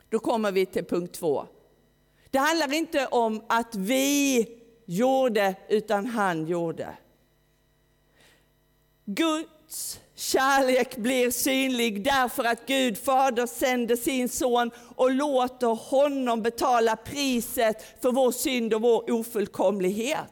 Då 0.10 0.20
kommer 0.20 0.52
vi 0.52 0.66
till 0.66 0.86
punkt 0.86 1.14
två. 1.14 1.46
Det 2.32 2.38
handlar 2.38 2.74
inte 2.74 3.08
om 3.08 3.44
att 3.50 3.76
vi 3.76 4.48
gjorde, 4.86 5.56
utan 5.70 6.06
han 6.06 6.48
gjorde. 6.48 6.98
Guds 9.06 10.00
Kärlek 10.16 10.96
blir 10.98 11.32
synlig 11.32 12.04
därför 12.04 12.44
att 12.44 12.66
Gud 12.66 12.98
Fader 12.98 13.46
sänder 13.46 13.96
sin 13.96 14.30
son 14.30 14.72
och 14.96 15.12
låter 15.12 15.68
honom 15.68 16.42
betala 16.42 16.96
priset 16.96 18.02
för 18.02 18.12
vår 18.12 18.32
synd 18.32 18.74
och 18.74 18.82
vår 18.82 19.12
ofullkomlighet. 19.12 20.30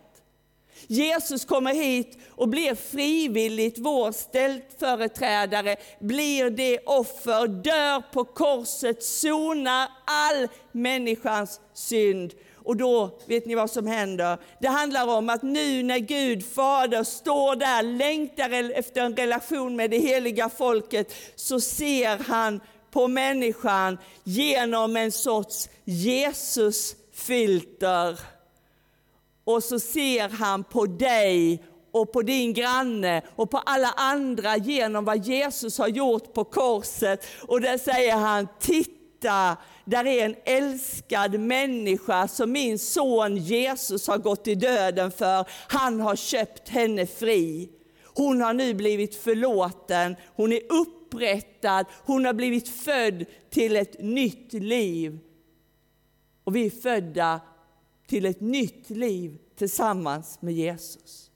Jesus 0.87 1.45
kommer 1.45 1.73
hit 1.73 2.17
och 2.29 2.49
blir 2.49 2.75
frivilligt 2.75 3.77
vår 3.77 4.11
ställföreträdare, 4.11 5.75
blir 5.99 6.49
det 6.49 6.79
offer, 6.85 7.47
dör 7.47 8.03
på 8.13 8.23
korset, 8.23 9.03
sonar 9.03 9.87
all 10.05 10.47
människans 10.71 11.59
synd. 11.73 12.33
Och 12.63 12.77
då 12.77 13.19
vet 13.25 13.45
ni 13.45 13.55
vad 13.55 13.71
som 13.71 13.87
händer? 13.87 14.37
Det 14.59 14.67
handlar 14.67 15.07
om 15.07 15.29
att 15.29 15.43
nu 15.43 15.83
när 15.83 15.99
Gud 15.99 16.45
Fader 16.45 17.03
står 17.03 17.55
där, 17.55 17.83
längtar 17.83 18.71
efter 18.73 19.01
en 19.01 19.15
relation 19.15 19.75
med 19.75 19.91
det 19.91 19.99
heliga 19.99 20.49
folket, 20.49 21.13
så 21.35 21.59
ser 21.59 22.17
han 22.17 22.61
på 22.91 23.07
människan 23.07 23.97
genom 24.23 24.97
en 24.97 25.11
sorts 25.11 25.69
Jesusfilter. 25.83 28.19
Och 29.43 29.63
så 29.63 29.79
ser 29.79 30.29
han 30.29 30.63
på 30.63 30.85
dig 30.85 31.63
och 31.91 32.13
på 32.13 32.21
din 32.21 32.53
granne 32.53 33.21
och 33.35 33.51
på 33.51 33.57
alla 33.57 33.93
andra 33.97 34.57
genom 34.57 35.05
vad 35.05 35.25
Jesus 35.25 35.77
har 35.77 35.87
gjort 35.87 36.33
på 36.33 36.43
korset. 36.43 37.25
Och 37.47 37.61
där 37.61 37.77
säger 37.77 38.15
han, 38.15 38.47
titta, 38.59 39.57
där 39.85 40.05
är 40.05 40.25
en 40.25 40.35
älskad 40.45 41.39
människa 41.39 42.27
som 42.27 42.51
min 42.51 42.79
son 42.79 43.37
Jesus 43.37 44.07
har 44.07 44.17
gått 44.17 44.47
i 44.47 44.55
döden 44.55 45.11
för. 45.11 45.45
Han 45.49 45.99
har 45.99 46.15
köpt 46.15 46.69
henne 46.69 47.05
fri. 47.05 47.69
Hon 48.15 48.41
har 48.41 48.53
nu 48.53 48.73
blivit 48.73 49.15
förlåten, 49.15 50.15
hon 50.35 50.53
är 50.53 50.61
upprättad, 50.69 51.85
hon 52.05 52.25
har 52.25 52.33
blivit 52.33 52.69
född 52.69 53.25
till 53.49 53.75
ett 53.75 54.01
nytt 54.01 54.53
liv. 54.53 55.19
Och 56.43 56.55
vi 56.55 56.65
är 56.65 56.69
födda 56.69 57.41
till 58.07 58.25
ett 58.25 58.41
nytt 58.41 58.89
liv 58.89 59.37
tillsammans 59.57 60.41
med 60.41 60.53
Jesus. 60.53 61.30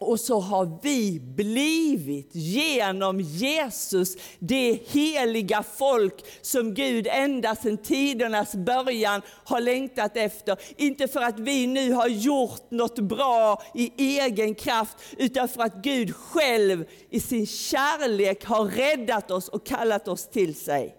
Och 0.00 0.20
så 0.20 0.40
har 0.40 0.78
vi 0.82 1.20
blivit 1.20 2.30
genom 2.32 3.20
Jesus 3.20 4.16
det 4.38 4.78
heliga 4.86 5.62
folk 5.62 6.24
som 6.42 6.74
Gud 6.74 7.06
ända 7.10 7.56
sedan 7.56 7.78
tidernas 7.78 8.54
början 8.54 9.22
har 9.44 9.60
längtat 9.60 10.16
efter. 10.16 10.58
Inte 10.76 11.08
för 11.08 11.20
att 11.20 11.38
vi 11.38 11.66
nu 11.66 11.92
har 11.92 12.08
gjort 12.08 12.70
något 12.70 12.98
bra 12.98 13.62
i 13.74 14.18
egen 14.18 14.54
kraft, 14.54 14.96
utan 15.16 15.48
för 15.48 15.62
att 15.62 15.82
Gud 15.82 16.16
själv 16.16 16.84
i 17.10 17.20
sin 17.20 17.46
kärlek 17.46 18.44
har 18.44 18.64
räddat 18.64 19.30
oss 19.30 19.48
och 19.48 19.66
kallat 19.66 20.08
oss 20.08 20.28
till 20.28 20.54
sig. 20.54 20.96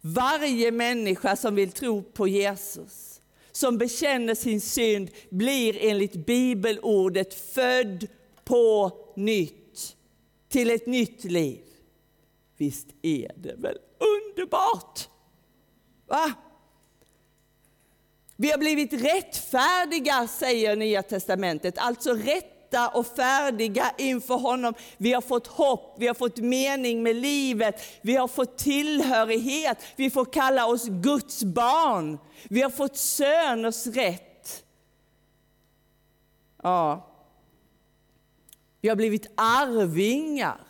Varje 0.00 0.70
människa 0.70 1.36
som 1.36 1.54
vill 1.54 1.72
tro 1.72 2.02
på 2.02 2.28
Jesus 2.28 3.07
som 3.58 3.78
bekänner 3.78 4.34
sin 4.34 4.60
synd 4.60 5.10
blir 5.30 5.76
enligt 5.80 6.26
bibelordet 6.26 7.34
född 7.34 8.06
på 8.44 8.92
nytt, 9.16 9.96
till 10.48 10.70
ett 10.70 10.86
nytt 10.86 11.24
liv. 11.24 11.64
Visst 12.56 12.86
är 13.02 13.32
det 13.36 13.54
väl 13.54 13.78
underbart? 13.98 15.08
Va? 16.06 16.32
Vi 18.36 18.50
har 18.50 18.58
blivit 18.58 18.92
rättfärdiga, 18.92 20.28
säger 20.28 20.76
Nya 20.76 21.02
Testamentet, 21.02 21.78
alltså 21.78 22.14
rätt 22.14 22.57
rätta 22.68 22.88
och 22.88 23.06
färdiga 23.06 23.94
inför 23.98 24.34
honom. 24.34 24.74
Vi 24.96 25.12
har 25.12 25.20
fått 25.20 25.46
hopp, 25.46 25.96
vi 25.98 26.06
har 26.06 26.14
fått 26.14 26.38
mening 26.38 27.02
med 27.02 27.16
livet, 27.16 27.82
vi 28.02 28.16
har 28.16 28.28
fått 28.28 28.58
tillhörighet, 28.58 29.78
vi 29.96 30.10
får 30.10 30.24
kalla 30.24 30.66
oss 30.66 30.84
Guds 30.88 31.44
barn. 31.44 32.18
Vi 32.48 32.62
har 32.62 32.70
fått 32.70 32.96
söners 32.96 33.86
rätt. 33.86 34.64
Ja. 36.62 37.04
Vi 38.80 38.88
har 38.88 38.96
blivit 38.96 39.26
arvingar. 39.34 40.60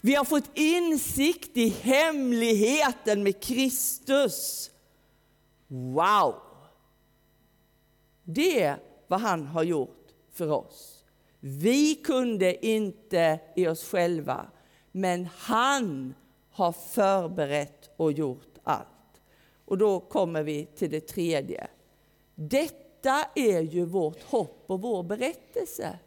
Vi 0.00 0.14
har 0.14 0.24
fått 0.24 0.50
insikt 0.54 1.56
i 1.56 1.68
hemligheten 1.68 3.22
med 3.22 3.42
Kristus. 3.42 4.70
Wow! 5.68 6.34
Det 8.24 8.62
är 8.62 8.78
vad 9.08 9.20
han 9.20 9.46
har 9.46 9.62
gjort 9.62 10.06
för 10.32 10.50
oss. 10.50 10.99
Vi 11.40 11.94
kunde 11.94 12.66
inte 12.66 13.40
i 13.56 13.66
oss 13.66 13.84
själva, 13.84 14.50
men 14.92 15.28
han 15.36 16.14
har 16.50 16.72
förberett 16.72 17.90
och 17.96 18.12
gjort 18.12 18.58
allt. 18.62 18.86
Och 19.64 19.78
då 19.78 20.00
kommer 20.00 20.42
vi 20.42 20.66
till 20.66 20.90
det 20.90 21.00
tredje. 21.00 21.66
Detta 22.34 23.24
är 23.34 23.60
ju 23.60 23.84
vårt 23.84 24.22
hopp 24.22 24.64
och 24.66 24.82
vår 24.82 25.02
berättelse. 25.02 25.98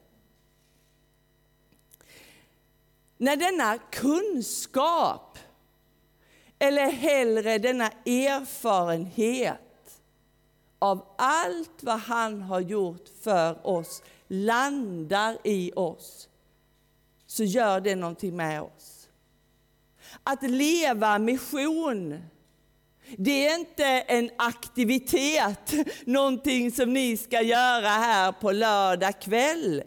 När 3.18 3.36
denna 3.36 3.78
kunskap, 3.78 5.38
eller 6.60 6.92
hellre 6.92 7.58
denna 7.58 7.92
erfarenhet 8.06 9.60
av 10.84 11.06
allt 11.18 11.84
vad 11.84 12.00
han 12.00 12.42
har 12.42 12.60
gjort 12.60 13.06
för 13.22 13.68
oss 13.68 14.02
landar 14.28 15.38
i 15.44 15.72
oss, 15.76 16.30
så 17.28 17.44
gör 17.44 17.82
det 17.82 17.96
någonting 17.96 18.36
med 18.36 18.62
oss. 18.62 19.08
Att 20.24 20.44
leva 20.44 21.20
mission, 21.20 22.24
det 23.18 23.48
är 23.48 23.60
inte 23.60 23.86
en 23.86 24.30
aktivitet, 24.38 25.74
någonting 26.06 26.72
som 26.72 26.94
ni 26.94 27.18
ska 27.18 27.42
göra 27.42 27.90
här 27.90 28.32
på 28.32 28.52
lördag 28.52 29.22
kväll. 29.22 29.84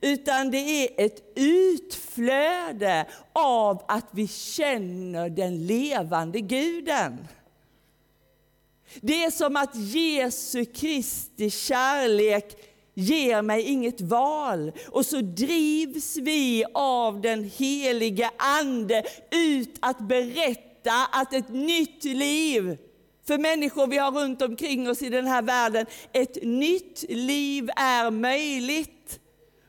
Utan 0.00 0.50
det 0.50 0.58
är 0.58 1.06
ett 1.06 1.32
utflöde 1.34 3.06
av 3.32 3.84
att 3.88 4.06
vi 4.10 4.28
känner 4.28 5.30
den 5.30 5.66
levande 5.66 6.40
guden. 6.40 7.28
Det 9.00 9.24
är 9.24 9.30
som 9.30 9.56
att 9.56 9.76
Jesu 9.76 10.64
Kristi 10.64 11.50
kärlek 11.50 12.56
ger 12.94 13.42
mig 13.42 13.62
inget 13.62 14.00
val. 14.00 14.72
Och 14.88 15.06
så 15.06 15.20
drivs 15.20 16.16
vi 16.16 16.64
av 16.74 17.20
den 17.20 17.50
helige 17.56 18.30
Ande 18.36 19.04
ut 19.30 19.76
att 19.80 19.98
berätta 19.98 21.06
att 21.12 21.34
ett 21.34 21.48
nytt 21.48 22.04
liv 22.04 22.78
för 23.28 23.38
människor 23.38 23.86
vi 23.86 23.98
har 23.98 24.12
runt 24.12 24.42
omkring 24.42 24.90
oss 24.90 25.02
i 25.02 25.08
den 25.08 25.26
här 25.26 25.42
världen, 25.42 25.86
ett 26.12 26.42
nytt 26.42 27.04
liv 27.08 27.70
är 27.76 28.10
möjligt. 28.10 29.20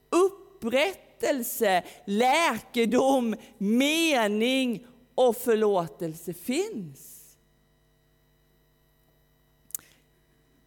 Upprättelse, 0.09 1.83
läkedom, 2.05 3.35
mening 3.57 4.85
och 5.15 5.37
förlåtelse 5.37 6.33
finns. 6.33 7.08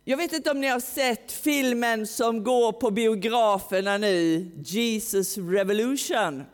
Jag 0.05 0.17
vet 0.17 0.33
inte 0.33 0.51
om 0.51 0.61
ni 0.61 0.67
har 0.67 0.81
sett 0.81 1.33
filmen 1.33 2.07
som 2.07 2.45
går 2.45 2.73
på 2.73 2.91
biograferna 2.91 3.99
nu, 3.99 4.51
Jesus 4.65 5.39
Revolution. 5.39 6.45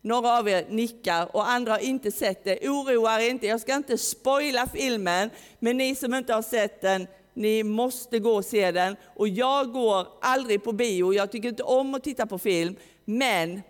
Några 0.00 0.38
av 0.38 0.48
er 0.48 0.66
nickar 0.68 1.36
och 1.36 1.50
andra 1.50 1.72
har 1.72 1.78
inte 1.78 2.12
sett 2.12 2.44
det. 2.44 2.68
Oroa 2.68 3.22
er 3.22 3.30
inte, 3.30 3.46
jag 3.46 3.60
ska 3.60 3.74
inte 3.74 3.98
spoila 3.98 4.66
filmen, 4.66 5.30
men 5.58 5.76
ni 5.76 5.94
som 5.94 6.14
inte 6.14 6.34
har 6.34 6.42
sett 6.42 6.80
den, 6.80 7.06
ni 7.34 7.62
måste 7.62 8.18
gå 8.18 8.34
och 8.34 8.44
se 8.44 8.72
den. 8.72 8.96
Och 9.16 9.28
jag 9.28 9.72
går 9.72 10.06
aldrig 10.20 10.64
på 10.64 10.72
bio, 10.72 11.12
jag 11.12 11.32
tycker 11.32 11.48
inte 11.48 11.62
om 11.62 11.94
att 11.94 12.04
titta 12.04 12.26
på 12.26 12.38
film, 12.38 12.76
men 13.04 13.62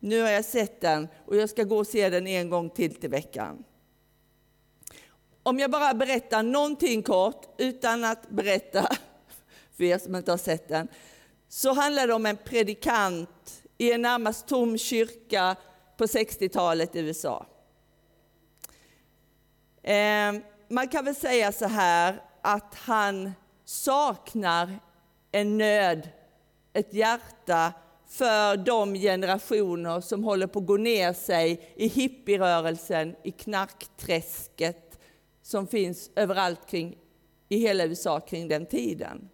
nu 0.00 0.22
har 0.22 0.30
jag 0.30 0.44
sett 0.44 0.80
den 0.80 1.08
och 1.26 1.36
jag 1.36 1.50
ska 1.50 1.64
gå 1.64 1.78
och 1.78 1.86
se 1.86 2.08
den 2.08 2.26
en 2.26 2.50
gång 2.50 2.70
till 2.70 2.94
till 2.94 3.10
veckan. 3.10 3.64
Om 5.50 5.58
jag 5.58 5.70
bara 5.70 5.94
berättar 5.94 6.42
någonting 6.42 7.02
kort, 7.02 7.54
utan 7.58 8.04
att 8.04 8.28
berätta 8.28 8.88
för 9.76 9.84
er 9.84 9.98
som 9.98 10.16
inte 10.16 10.30
har 10.30 10.38
sett 10.38 10.68
den, 10.68 10.88
så 11.48 11.72
handlar 11.72 12.06
det 12.06 12.14
om 12.14 12.26
en 12.26 12.36
predikant 12.36 13.62
i 13.78 13.92
en 13.92 14.02
närmast 14.02 14.48
tom 14.48 14.78
kyrka 14.78 15.56
på 15.96 16.06
60-talet 16.06 16.96
i 16.96 17.00
USA. 17.00 17.46
Ehm, 19.82 20.42
man 20.68 20.88
kan 20.88 21.04
väl 21.04 21.14
säga 21.14 21.52
så 21.52 21.66
här 21.66 22.22
att 22.42 22.74
han 22.74 23.32
saknar 23.64 24.78
en 25.32 25.58
nöd, 25.58 26.08
ett 26.72 26.94
hjärta 26.94 27.72
för 28.08 28.56
de 28.56 28.94
generationer 28.94 30.00
som 30.00 30.24
håller 30.24 30.46
på 30.46 30.58
att 30.58 30.66
gå 30.66 30.76
ner 30.76 31.12
sig 31.12 31.72
i 31.76 31.88
hippierörelsen, 31.88 33.16
i 33.22 33.30
knarkträsket, 33.30 34.89
som 35.50 35.66
finns 35.66 36.10
överallt 36.16 36.66
kring, 36.66 36.98
i 37.48 37.58
hela 37.58 37.84
USA 37.84 38.20
kring 38.20 38.48
den 38.48 38.66
tiden. 38.66 39.28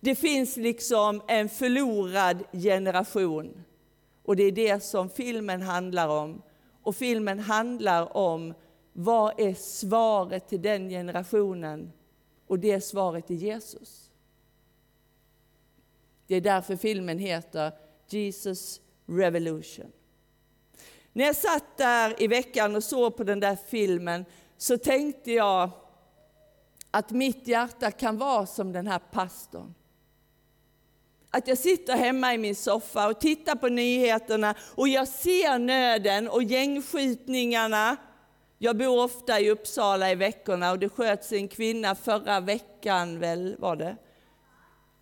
Det 0.00 0.14
finns 0.14 0.56
liksom 0.56 1.22
en 1.28 1.48
förlorad 1.48 2.44
generation. 2.52 3.64
Och 4.22 4.36
det 4.36 4.42
är 4.42 4.52
det 4.52 4.84
som 4.84 5.10
filmen 5.10 5.62
handlar 5.62 6.08
om. 6.08 6.42
Och 6.82 6.96
filmen 6.96 7.38
handlar 7.38 8.16
om 8.16 8.54
vad 8.92 9.40
är 9.40 9.54
svaret 9.54 10.48
till 10.48 10.62
den 10.62 10.88
generationen? 10.88 11.92
Och 12.46 12.58
det 12.58 12.80
svaret 12.80 13.30
är 13.30 13.34
Jesus. 13.34 14.10
Det 16.26 16.34
är 16.34 16.40
därför 16.40 16.76
filmen 16.76 17.18
heter 17.18 17.72
Jesus 18.08 18.80
Revolution. 19.06 19.92
När 21.12 21.24
jag 21.24 21.36
satt 21.36 21.76
där 21.76 22.22
i 22.22 22.26
veckan 22.26 22.76
och 22.76 22.84
såg 22.84 23.16
på 23.16 23.24
den 23.24 23.40
där 23.40 23.56
filmen 23.68 24.24
så 24.58 24.78
tänkte 24.78 25.32
jag 25.32 25.70
att 26.90 27.10
mitt 27.10 27.48
hjärta 27.48 27.90
kan 27.90 28.18
vara 28.18 28.46
som 28.46 28.72
den 28.72 28.86
här 28.86 28.98
pastorn. 28.98 29.74
Att 31.30 31.48
jag 31.48 31.58
sitter 31.58 31.96
hemma 31.96 32.34
i 32.34 32.38
min 32.38 32.56
soffa 32.56 33.08
och 33.08 33.20
tittar 33.20 33.54
på 33.54 33.68
nyheterna 33.68 34.54
och 34.74 34.88
jag 34.88 35.08
ser 35.08 35.58
nöden 35.58 36.28
och 36.28 36.42
gängskjutningarna. 36.42 37.96
Jag 38.58 38.76
bor 38.76 39.04
ofta 39.04 39.40
i 39.40 39.50
Uppsala 39.50 40.10
i 40.10 40.14
veckorna 40.14 40.70
och 40.70 40.78
det 40.78 40.88
sköts 40.88 41.32
en 41.32 41.48
kvinna 41.48 41.94
förra 41.94 42.40
veckan, 42.40 43.18
väl 43.18 43.56
var 43.58 43.76
det? 43.76 43.96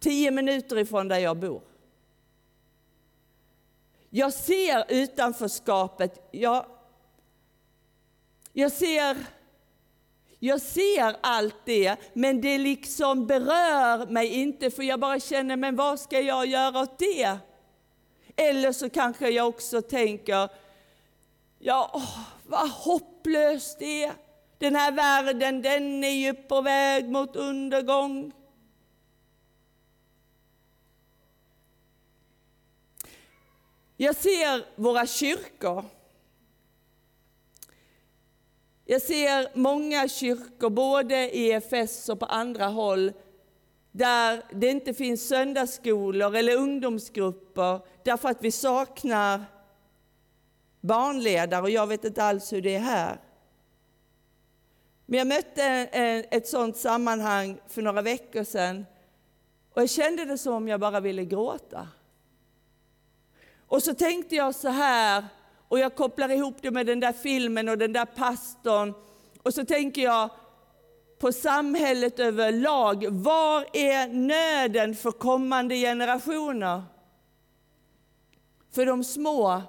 Tio 0.00 0.30
minuter 0.30 0.78
ifrån 0.78 1.08
där 1.08 1.18
jag 1.18 1.36
bor. 1.36 1.62
Jag 4.10 4.32
ser 4.32 4.84
utanförskapet. 4.88 6.28
Jag, 6.30 6.66
jag, 8.52 8.72
ser, 8.72 9.16
jag 10.44 10.60
ser 10.60 11.16
allt 11.20 11.56
det, 11.64 11.96
men 12.12 12.40
det 12.40 12.58
liksom 12.58 13.26
berör 13.26 14.06
mig 14.06 14.26
inte 14.26 14.70
för 14.70 14.82
jag 14.82 15.00
bara 15.00 15.20
känner, 15.20 15.56
men 15.56 15.76
vad 15.76 16.00
ska 16.00 16.20
jag 16.20 16.46
göra 16.46 16.80
åt 16.80 16.98
det? 16.98 17.38
Eller 18.36 18.72
så 18.72 18.90
kanske 18.90 19.28
jag 19.30 19.48
också 19.48 19.82
tänker, 19.82 20.48
ja, 21.58 21.90
åh, 21.94 22.18
vad 22.46 22.70
hopplöst 22.70 23.78
det 23.78 24.04
är. 24.04 24.12
Den 24.58 24.76
här 24.76 24.92
världen, 24.92 25.62
den 25.62 26.04
är 26.04 26.10
ju 26.10 26.34
på 26.34 26.60
väg 26.60 27.08
mot 27.08 27.36
undergång. 27.36 28.32
Jag 33.96 34.16
ser 34.16 34.80
våra 34.80 35.06
kyrkor. 35.06 35.84
Jag 38.92 39.02
ser 39.02 39.58
många 39.58 40.08
kyrkor, 40.08 40.70
både 40.70 41.36
i 41.36 41.50
EFS 41.50 42.08
och 42.08 42.20
på 42.20 42.26
andra 42.26 42.66
håll, 42.66 43.12
där 43.92 44.42
det 44.52 44.68
inte 44.68 44.94
finns 44.94 45.28
söndagsskolor 45.28 46.36
eller 46.36 46.56
ungdomsgrupper, 46.56 47.80
därför 48.04 48.28
att 48.28 48.44
vi 48.44 48.50
saknar 48.50 49.44
barnledare 50.80 51.62
och 51.62 51.70
jag 51.70 51.86
vet 51.86 52.04
inte 52.04 52.24
alls 52.24 52.52
hur 52.52 52.62
det 52.62 52.74
är 52.74 52.80
här. 52.80 53.20
Men 55.06 55.18
jag 55.18 55.26
mötte 55.26 55.64
ett 56.30 56.48
sådant 56.48 56.76
sammanhang 56.76 57.60
för 57.68 57.82
några 57.82 58.02
veckor 58.02 58.44
sedan 58.44 58.86
och 59.74 59.82
jag 59.82 59.90
kände 59.90 60.24
det 60.24 60.38
som 60.38 60.54
om 60.54 60.68
jag 60.68 60.80
bara 60.80 61.00
ville 61.00 61.24
gråta. 61.24 61.88
Och 63.66 63.82
så 63.82 63.94
tänkte 63.94 64.36
jag 64.36 64.54
så 64.54 64.68
här, 64.68 65.24
och 65.72 65.78
jag 65.78 65.94
kopplar 65.94 66.28
ihop 66.28 66.56
det 66.60 66.70
med 66.70 66.86
den 66.86 67.00
där 67.00 67.12
filmen 67.12 67.68
och 67.68 67.78
den 67.78 67.92
där 67.92 68.04
pastorn. 68.04 68.94
Och 69.42 69.54
så 69.54 69.64
tänker 69.64 70.02
jag 70.02 70.30
på 71.18 71.32
samhället 71.32 72.18
överlag. 72.18 73.06
Var 73.08 73.66
är 73.72 74.08
nöden 74.08 74.94
för 74.94 75.10
kommande 75.10 75.74
generationer? 75.74 76.82
För 78.74 78.86
de 78.86 79.04
små. 79.04 79.62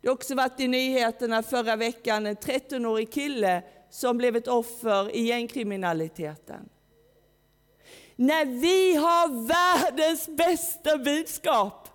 Det 0.00 0.08
har 0.08 0.14
också 0.14 0.34
varit 0.34 0.60
i 0.60 0.68
nyheterna 0.68 1.42
förra 1.42 1.76
veckan 1.76 2.26
en 2.26 2.36
13-årig 2.36 3.12
kille 3.12 3.62
som 3.90 4.18
blev 4.18 4.36
ett 4.36 4.48
offer 4.48 5.16
i 5.16 5.22
gängkriminaliteten. 5.22 6.68
När 8.16 8.44
vi 8.44 8.94
har 8.94 9.46
världens 9.48 10.28
bästa 10.28 10.98
budskap 10.98 11.87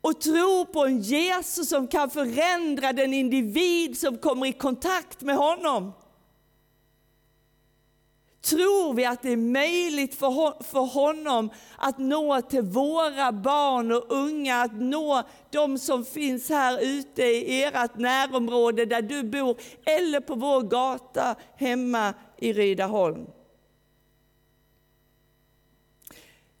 och 0.00 0.20
tro 0.20 0.66
på 0.66 0.86
en 0.86 1.00
Jesus 1.00 1.68
som 1.68 1.88
kan 1.88 2.10
förändra 2.10 2.92
den 2.92 3.14
individ 3.14 3.98
som 3.98 4.18
kommer 4.18 4.46
i 4.46 4.52
kontakt 4.52 5.20
med 5.22 5.36
honom. 5.36 5.92
Tror 8.42 8.94
vi 8.94 9.04
att 9.04 9.22
det 9.22 9.32
är 9.32 9.36
möjligt 9.36 10.14
för 10.14 10.86
honom 10.86 11.50
att 11.76 11.98
nå 11.98 12.42
till 12.42 12.62
våra 12.62 13.32
barn 13.32 13.92
och 13.92 14.04
unga, 14.08 14.62
att 14.62 14.74
nå 14.74 15.22
de 15.50 15.78
som 15.78 16.04
finns 16.04 16.48
här 16.48 16.80
ute 16.82 17.22
i 17.22 17.62
ert 17.62 17.98
närområde 17.98 18.84
där 18.84 19.02
du 19.02 19.22
bor, 19.22 19.60
eller 19.84 20.20
på 20.20 20.34
vår 20.34 20.62
gata 20.62 21.36
hemma 21.56 22.14
i 22.38 22.52
Rydaholm? 22.52 23.26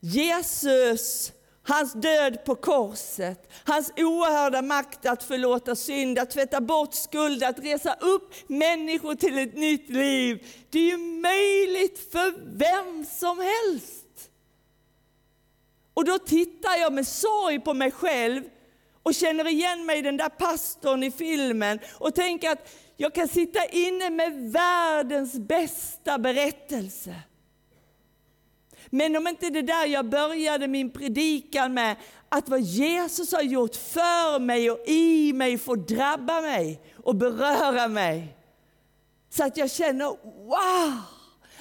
Jesus 0.00 1.32
Hans 1.62 1.92
död 1.92 2.44
på 2.44 2.54
korset, 2.54 3.52
hans 3.64 3.92
oerhörda 3.96 4.62
makt 4.62 5.06
att 5.06 5.22
förlåta 5.22 5.76
synd, 5.76 6.18
att 6.18 6.30
tvätta 6.30 6.60
bort 6.60 6.94
skuld, 6.94 7.42
att 7.42 7.58
resa 7.58 7.94
upp 8.00 8.34
människor 8.46 9.14
till 9.14 9.38
ett 9.38 9.54
nytt 9.54 9.88
liv. 9.88 10.46
Det 10.70 10.78
är 10.78 10.90
ju 10.90 10.98
möjligt 10.98 12.12
för 12.12 12.34
vem 12.58 13.04
som 13.04 13.38
helst. 13.38 14.30
Och 15.94 16.04
då 16.04 16.18
tittar 16.18 16.76
jag 16.76 16.92
med 16.92 17.06
sorg 17.06 17.60
på 17.60 17.74
mig 17.74 17.90
själv 17.90 18.42
och 19.02 19.14
känner 19.14 19.48
igen 19.48 19.86
mig 19.86 19.98
i 19.98 20.02
den 20.02 20.16
där 20.16 20.28
pastorn 20.28 21.02
i 21.02 21.10
filmen 21.10 21.78
och 21.94 22.14
tänker 22.14 22.50
att 22.50 22.70
jag 22.96 23.14
kan 23.14 23.28
sitta 23.28 23.64
inne 23.66 24.10
med 24.10 24.52
världens 24.52 25.34
bästa 25.34 26.18
berättelse. 26.18 27.14
Men 28.90 29.16
om 29.16 29.26
inte 29.26 29.50
det 29.50 29.62
där 29.62 29.86
jag 29.86 30.08
började 30.08 30.68
min 30.68 30.90
predikan 30.90 31.74
med, 31.74 31.96
att 32.28 32.48
vad 32.48 32.60
Jesus 32.60 33.32
har 33.32 33.42
gjort 33.42 33.76
för 33.76 34.40
mig 34.40 34.70
och 34.70 34.88
i 34.88 35.32
mig 35.32 35.58
får 35.58 35.76
drabba 35.76 36.40
mig 36.40 36.80
och 37.04 37.16
beröra 37.16 37.88
mig. 37.88 38.36
Så 39.30 39.44
att 39.44 39.56
jag 39.56 39.70
känner, 39.70 40.06
wow! 40.44 41.00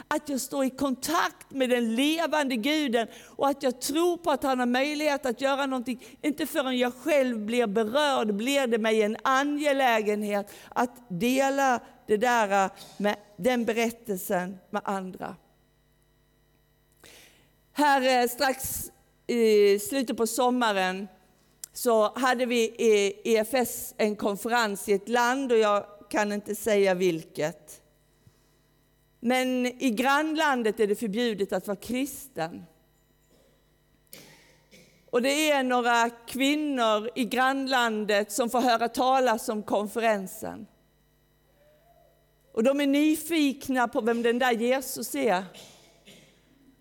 Att 0.08 0.30
jag 0.30 0.42
står 0.42 0.66
i 0.66 0.70
kontakt 0.70 1.52
med 1.52 1.70
den 1.70 1.96
levande 1.96 2.56
guden 2.56 3.08
och 3.36 3.48
att 3.48 3.64
jag 3.64 3.82
tror 3.82 4.18
på 4.18 4.32
att 4.32 4.44
han 4.44 4.60
har 4.60 4.66
möjlighet 4.66 5.26
att 5.26 5.42
göra 5.42 5.66
någonting. 5.66 6.04
Inte 6.22 6.46
förrän 6.46 6.78
jag 6.78 6.94
själv 6.94 7.40
blir 7.40 7.68
berörd 7.68 8.34
blir 8.36 8.68
det 8.68 8.78
mig 8.78 9.02
en 9.02 9.18
angelägenhet 9.22 10.52
att 10.70 11.10
dela 11.10 11.80
det 12.08 12.18
där 12.18 12.70
med 12.98 13.16
den 13.38 13.66
berättelsen 13.66 14.58
med 14.70 14.82
andra. 14.86 15.36
Här 17.80 18.22
eh, 18.22 18.28
strax 18.28 18.92
i 19.28 19.80
slutet 19.80 20.18
på 20.18 20.28
sommaren 20.28 21.08
så 21.74 22.14
hade 22.18 22.46
vi 22.46 22.64
i 22.64 23.22
EFS 23.24 23.94
en 23.98 24.16
konferens 24.16 24.90
i 24.90 24.94
ett 24.94 25.10
land 25.10 25.52
och 25.52 25.58
jag 25.58 25.86
kan 26.10 26.32
inte 26.32 26.56
säga 26.56 26.94
vilket. 26.94 27.82
Men 29.20 29.66
i 29.66 29.90
grannlandet 29.90 30.80
är 30.80 30.88
det 30.88 30.96
förbjudet 30.96 31.54
att 31.54 31.68
vara 31.68 31.78
kristen. 31.78 32.66
Och 35.10 35.22
det 35.22 35.52
är 35.52 35.64
några 35.64 36.10
kvinnor 36.10 37.10
i 37.16 37.26
grannlandet 37.26 38.32
som 38.32 38.50
får 38.50 38.62
höra 38.62 38.90
talas 38.90 39.50
om 39.50 39.64
konferensen. 39.64 40.68
Och 42.52 42.64
de 42.64 42.82
är 42.82 42.88
nyfikna 42.88 43.88
på 43.88 44.02
vem 44.02 44.24
den 44.24 44.40
där 44.40 44.52
Jesus 44.52 45.16
är. 45.16 45.44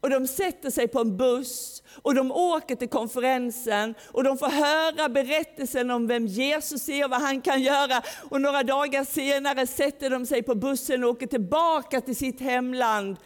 Och 0.00 0.10
de 0.10 0.26
sätter 0.26 0.70
sig 0.70 0.88
på 0.88 1.00
en 1.00 1.16
buss 1.16 1.82
och 2.02 2.14
de 2.14 2.32
åker 2.32 2.76
till 2.76 2.88
konferensen 2.88 3.94
och 4.12 4.24
de 4.24 4.38
får 4.38 4.46
höra 4.46 5.08
berättelsen 5.08 5.90
om 5.90 6.06
vem 6.06 6.26
Jesus 6.26 6.88
är 6.88 7.04
och 7.04 7.10
vad 7.10 7.20
han 7.20 7.40
kan 7.40 7.62
göra. 7.62 8.02
Och 8.30 8.40
några 8.40 8.62
dagar 8.62 9.04
senare 9.04 9.66
sätter 9.66 10.10
de 10.10 10.26
sig 10.26 10.42
på 10.42 10.54
bussen 10.54 11.04
och 11.04 11.10
åker 11.10 11.26
tillbaka 11.26 12.00
till 12.00 12.16
sitt 12.16 12.40
hemland. 12.40 13.16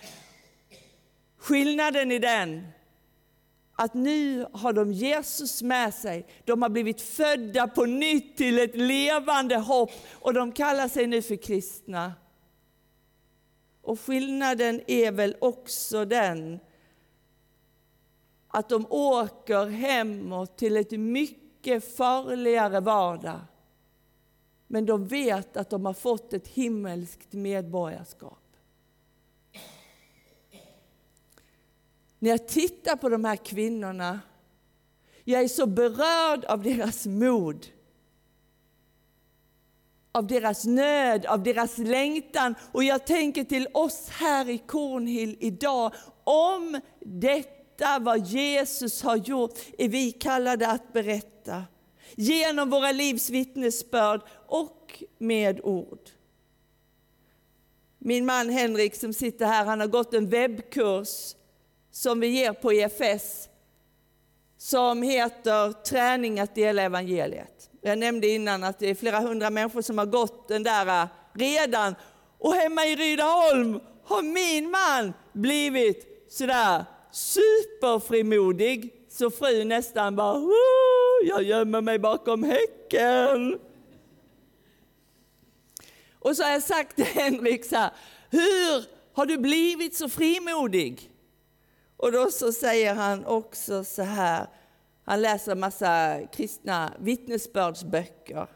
Skillnaden 1.39 2.13
är 2.13 2.21
den 2.21 2.67
att 3.77 3.95
nu 3.95 4.47
har 4.53 4.73
de 4.73 4.93
Jesus 4.93 5.63
med 5.63 5.95
sig. 5.95 6.27
De 6.45 6.63
har 6.63 6.69
blivit 6.69 7.01
födda 7.01 7.69
på 7.69 7.85
nytt 7.85 8.37
till 8.37 8.59
ett 8.59 8.77
levande 8.77 9.57
hopp 9.57 9.91
och 10.13 10.35
de 10.35 10.53
kallar 10.53 10.89
sig 10.89 11.07
nu 11.07 11.23
för 11.23 11.37
kristna. 11.37 12.13
Och 13.83 14.01
skillnaden 14.01 14.81
är 14.87 15.13
väl 15.13 15.37
också 15.41 16.05
den 16.05 16.61
att 18.49 18.69
de 18.69 18.87
åker 18.91 19.67
hemåt 19.67 20.57
till 20.57 20.77
ett 20.77 20.91
mycket 20.91 21.97
farligare 21.97 22.81
vardag. 22.81 23.41
Men 24.67 24.87
de 24.87 25.07
vet 25.07 25.57
att 25.57 25.71
de 25.71 25.87
har 25.87 25.95
fått 25.95 26.33
ett 26.33 26.49
himmelskt 26.49 27.33
medborgarskap. 27.33 28.39
När 32.19 32.31
jag 32.31 32.49
tittar 32.49 32.97
på 32.97 33.09
de 33.09 33.25
här 33.25 33.37
kvinnorna, 33.37 34.21
jag 35.25 35.43
är 35.43 35.49
så 35.49 35.67
berörd 35.67 36.45
av 36.45 36.63
deras 36.63 37.07
mod 37.07 37.67
av 40.13 40.27
deras 40.27 40.65
nöd, 40.65 41.27
av 41.27 41.43
deras 41.43 41.79
längtan. 41.79 42.55
Och 42.73 42.85
jag 42.85 43.07
tänker 43.07 43.45
till 43.45 43.69
oss 43.73 44.09
här 44.09 44.49
i 44.49 44.59
Kornhill 44.59 45.37
idag, 45.41 45.95
om 46.25 46.81
detta 47.01 47.99
vad 47.99 48.27
Jesus 48.27 49.03
har 49.03 49.17
gjort 49.17 49.59
är 49.79 49.89
vi 49.89 50.13
kallade 50.13 50.69
att 50.69 50.93
berätta. 50.93 51.65
Genom 52.15 52.71
våra 52.71 52.93
livs 52.93 53.31
vittnesbörd 53.31 54.21
och 54.47 55.03
med 55.19 55.61
ord. 55.61 56.11
Min 57.99 58.27
man 58.27 58.51
Henrik 58.51 58.95
som 58.95 59.13
sitter 59.13 59.47
här, 59.47 59.65
han 59.65 59.81
har 59.81 59.87
gått 59.87 60.15
en 60.15 60.29
webbkurs 60.29 61.35
som 61.91 62.21
vi 62.21 62.27
ger 62.27 62.53
på 62.53 62.73
EFS 62.73 63.49
som 64.59 65.03
heter 65.03 65.73
Träning 65.73 66.41
att 66.41 66.55
dela 66.55 66.83
evangeliet. 66.83 67.72
Jag 67.85 67.99
nämnde 67.99 68.29
innan 68.29 68.65
att 68.65 68.79
det 68.79 68.91
är 68.91 68.95
flera 68.95 69.21
hundra 69.21 69.51
människor 69.51 69.83
som 69.83 69.99
har 69.99 70.07
gått 70.07 70.49
den 70.49 70.63
där 70.63 71.09
redan. 71.33 71.95
Och 72.39 72.55
hemma 72.55 72.87
i 72.87 72.97
Rydaholm 72.97 73.81
har 74.05 74.23
min 74.23 74.71
man 74.71 75.13
blivit 75.33 76.27
sådär 76.29 76.85
superfrimodig 77.13 78.93
så 79.09 79.31
fru 79.31 79.65
nästan 79.65 80.17
bara 80.17 80.41
jag 81.25 81.43
gömmer 81.43 81.81
mig 81.81 81.99
bakom 81.99 82.43
häcken. 82.43 83.59
Och 86.19 86.37
så 86.37 86.43
har 86.43 86.51
jag 86.51 86.63
sagt 86.63 86.97
till 86.97 87.05
Henrik 87.05 87.65
så 87.65 87.77
här, 87.77 87.91
hur 88.31 88.85
har 89.13 89.27
du 89.27 89.39
blivit 89.39 89.97
så 89.97 90.09
frimodig? 90.09 91.11
Och 91.97 92.13
då 92.13 92.31
så 92.31 92.53
säger 92.53 92.95
han 92.95 93.27
också 93.27 93.85
så 93.85 94.03
här, 94.03 94.47
han 95.05 95.23
läser 95.23 95.53
en 95.53 95.61
massa 95.61 96.21
kristna 96.33 96.93
vittnesbördsböcker. 96.99 98.47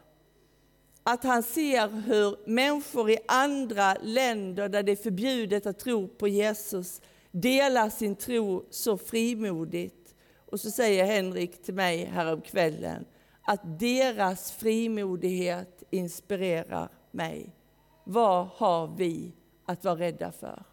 Att 1.03 1.23
han 1.23 1.43
ser 1.43 1.87
hur 1.87 2.49
människor 2.49 3.09
i 3.09 3.17
andra 3.27 3.95
länder 4.01 4.69
där 4.69 4.83
det 4.83 4.91
är 4.91 4.95
förbjudet 4.95 5.65
att 5.65 5.79
tro 5.79 6.07
på 6.07 6.27
Jesus 6.27 7.01
delar 7.31 7.89
sin 7.89 8.15
tro 8.15 8.65
så 8.69 8.97
frimodigt. 8.97 10.15
Och 10.45 10.59
så 10.59 10.71
säger 10.71 11.05
Henrik 11.05 11.63
till 11.63 11.73
mig 11.73 12.05
häromkvällen 12.05 13.05
att 13.41 13.79
deras 13.79 14.51
frimodighet 14.51 15.83
inspirerar 15.89 16.89
mig. 17.11 17.55
Vad 18.03 18.47
har 18.47 18.87
vi 18.97 19.31
att 19.65 19.83
vara 19.83 19.95
rädda 19.95 20.31
för? 20.31 20.63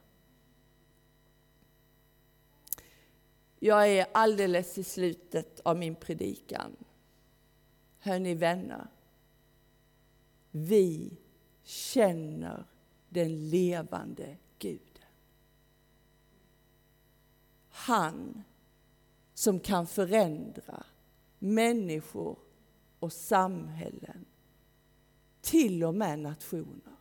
Jag 3.64 3.88
är 3.88 4.06
alldeles 4.12 4.78
i 4.78 4.84
slutet 4.84 5.60
av 5.60 5.76
min 5.76 5.94
predikan. 5.94 6.76
Hörni 7.98 8.34
vänner, 8.34 8.86
vi 10.50 11.16
känner 11.62 12.64
den 13.08 13.50
levande 13.50 14.36
Guden. 14.58 15.08
Han 17.68 18.42
som 19.34 19.60
kan 19.60 19.86
förändra 19.86 20.86
människor 21.38 22.38
och 22.98 23.12
samhällen, 23.12 24.24
till 25.40 25.84
och 25.84 25.94
med 25.94 26.18
nationer. 26.18 26.93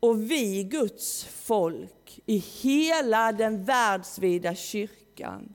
Och 0.00 0.30
vi, 0.30 0.64
Guds 0.64 1.24
folk, 1.24 2.20
i 2.26 2.36
hela 2.36 3.32
den 3.32 3.64
världsvida 3.64 4.54
kyrkan, 4.54 5.54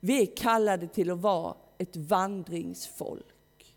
vi 0.00 0.22
är 0.22 0.36
kallade 0.36 0.86
till 0.86 1.10
att 1.10 1.18
vara 1.18 1.56
ett 1.78 1.96
vandringsfolk. 1.96 3.76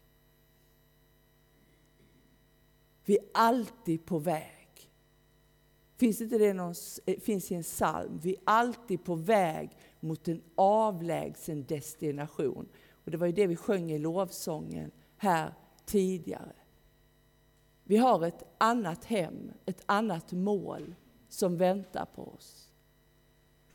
Vi 3.06 3.18
är 3.18 3.26
alltid 3.34 4.06
på 4.06 4.20
väg. 4.20 4.92
Finns 5.98 6.22
inte 6.22 6.38
det 6.38 6.54
någon, 6.54 6.76
eh, 7.06 7.20
finns 7.20 7.52
i 7.52 7.56
en 7.56 7.64
psalm? 7.64 8.20
Vi 8.24 8.30
är 8.32 8.42
alltid 8.44 9.04
på 9.04 9.16
väg 9.16 9.70
mot 10.00 10.28
en 10.28 10.42
avlägsen 10.56 11.66
destination. 11.66 12.68
Och 13.06 13.12
det 13.12 13.18
var 13.18 13.28
ju 13.28 13.34
det 13.34 13.48
vi 13.48 13.56
sjöng 13.56 13.92
i 13.92 14.00
lovsången 14.00 14.92
här 15.18 15.54
tidigare. 15.86 16.61
Vi 17.91 17.97
har 17.97 18.25
ett 18.25 18.43
annat 18.58 19.06
hem, 19.06 19.51
ett 19.65 19.84
annat 19.86 20.32
mål 20.32 20.95
som 21.30 21.58
väntar 21.58 22.06
på 22.15 22.21
oss. 22.21 22.67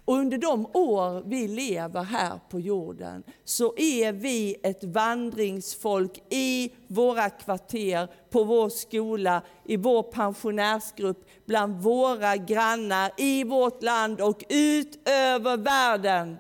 Och 0.05 0.14
under 0.14 0.38
de 0.38 0.66
år 0.66 1.22
vi 1.26 1.48
lever 1.48 2.02
här 2.02 2.40
på 2.50 2.61
jorden 2.61 3.22
så 3.44 3.74
är 3.76 4.12
vi 4.12 4.57
ett 4.62 4.85
vandringsfolk 4.85 6.22
i 6.31 6.72
våra 6.87 7.31
kvarter, 7.31 8.09
på 8.31 8.44
vår 8.44 8.68
skola, 8.68 9.42
i 9.64 9.76
vår 9.76 10.02
pensionärsgrupp, 10.02 11.29
bland 11.46 11.83
våra 11.83 12.37
grannar, 12.37 13.12
i 13.16 13.44
vårt 13.44 13.83
land 13.83 14.20
och 14.20 14.44
ut 14.48 15.09
över 15.09 15.57
världen. 15.57 16.37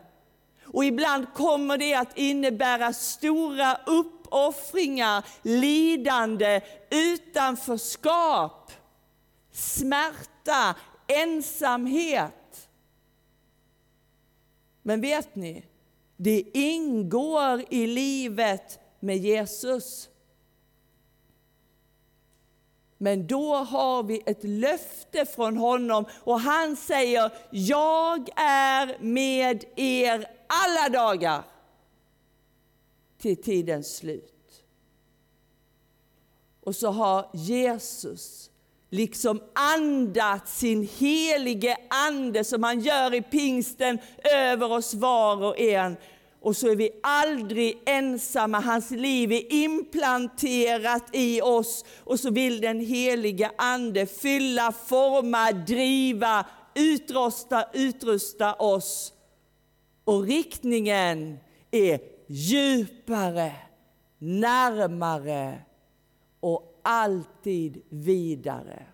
Och 0.64 0.84
ibland 0.84 1.34
kommer 1.34 1.78
det 1.78 1.94
att 1.94 2.18
innebära 2.18 2.92
stora 2.92 3.78
uppoffringar, 4.26 5.24
lidande, 5.42 6.60
utanförskap, 6.90 8.72
smärta, 9.52 10.74
ensamhet. 11.06 12.68
Men 14.82 15.00
vet 15.00 15.34
ni, 15.34 15.64
det 16.16 16.44
ingår 16.52 17.64
i 17.70 17.86
livet 17.86 18.78
med 19.00 19.16
Jesus. 19.16 20.08
Men 22.98 23.26
då 23.26 23.54
har 23.54 24.02
vi 24.02 24.22
ett 24.26 24.44
löfte 24.44 25.26
från 25.26 25.56
honom 25.56 26.04
och 26.24 26.40
han 26.40 26.76
säger, 26.76 27.32
jag 27.50 28.28
är 28.36 28.96
med 29.00 29.64
er 29.76 30.26
alla 30.46 30.88
dagar 30.88 31.42
till 33.26 33.42
tidens 33.44 33.96
slut. 33.96 34.64
Och 36.60 36.76
så 36.76 36.90
har 36.90 37.30
Jesus 37.34 38.50
liksom 38.90 39.42
andat 39.52 40.48
sin 40.48 40.88
helige 40.98 41.76
ande 41.90 42.44
som 42.44 42.62
han 42.62 42.80
gör 42.80 43.14
i 43.14 43.22
pingsten 43.22 43.98
över 44.32 44.72
oss 44.72 44.94
var 44.94 45.44
och 45.44 45.58
en. 45.58 45.96
Och 46.40 46.56
så 46.56 46.68
är 46.68 46.76
vi 46.76 46.90
aldrig 47.02 47.82
ensamma, 47.86 48.60
hans 48.60 48.90
liv 48.90 49.32
är 49.32 49.52
implanterat 49.52 51.04
i 51.12 51.40
oss. 51.40 51.84
Och 52.04 52.20
så 52.20 52.30
vill 52.30 52.60
den 52.60 52.80
helige 52.80 53.50
Ande 53.58 54.06
fylla, 54.06 54.72
forma, 54.72 55.52
driva, 55.52 56.46
utrusta, 56.74 57.64
utrusta 57.72 58.54
oss. 58.54 59.12
Och 60.04 60.22
riktningen 60.22 61.38
är 61.70 62.15
djupare, 62.26 63.56
närmare 64.18 65.62
och 66.40 66.80
alltid 66.82 67.82
vidare 67.88 68.86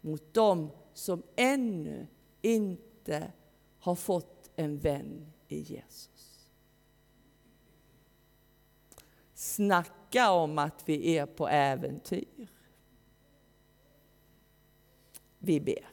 mot 0.00 0.34
dem 0.34 0.70
som 0.92 1.22
ännu 1.36 2.06
inte 2.42 3.32
har 3.78 3.94
fått 3.94 4.50
en 4.56 4.78
vän 4.78 5.32
i 5.48 5.58
Jesus. 5.58 6.50
Snacka 9.34 10.30
om 10.30 10.58
att 10.58 10.88
vi 10.88 11.16
är 11.16 11.26
på 11.26 11.48
äventyr. 11.48 12.48
Vi 15.38 15.60
ber. 15.60 15.91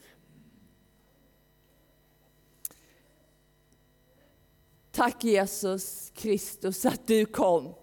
Tack 4.92 5.24
Jesus 5.24 6.12
Kristus 6.16 6.86
att 6.86 7.08
du 7.08 7.26
kom 7.26 7.74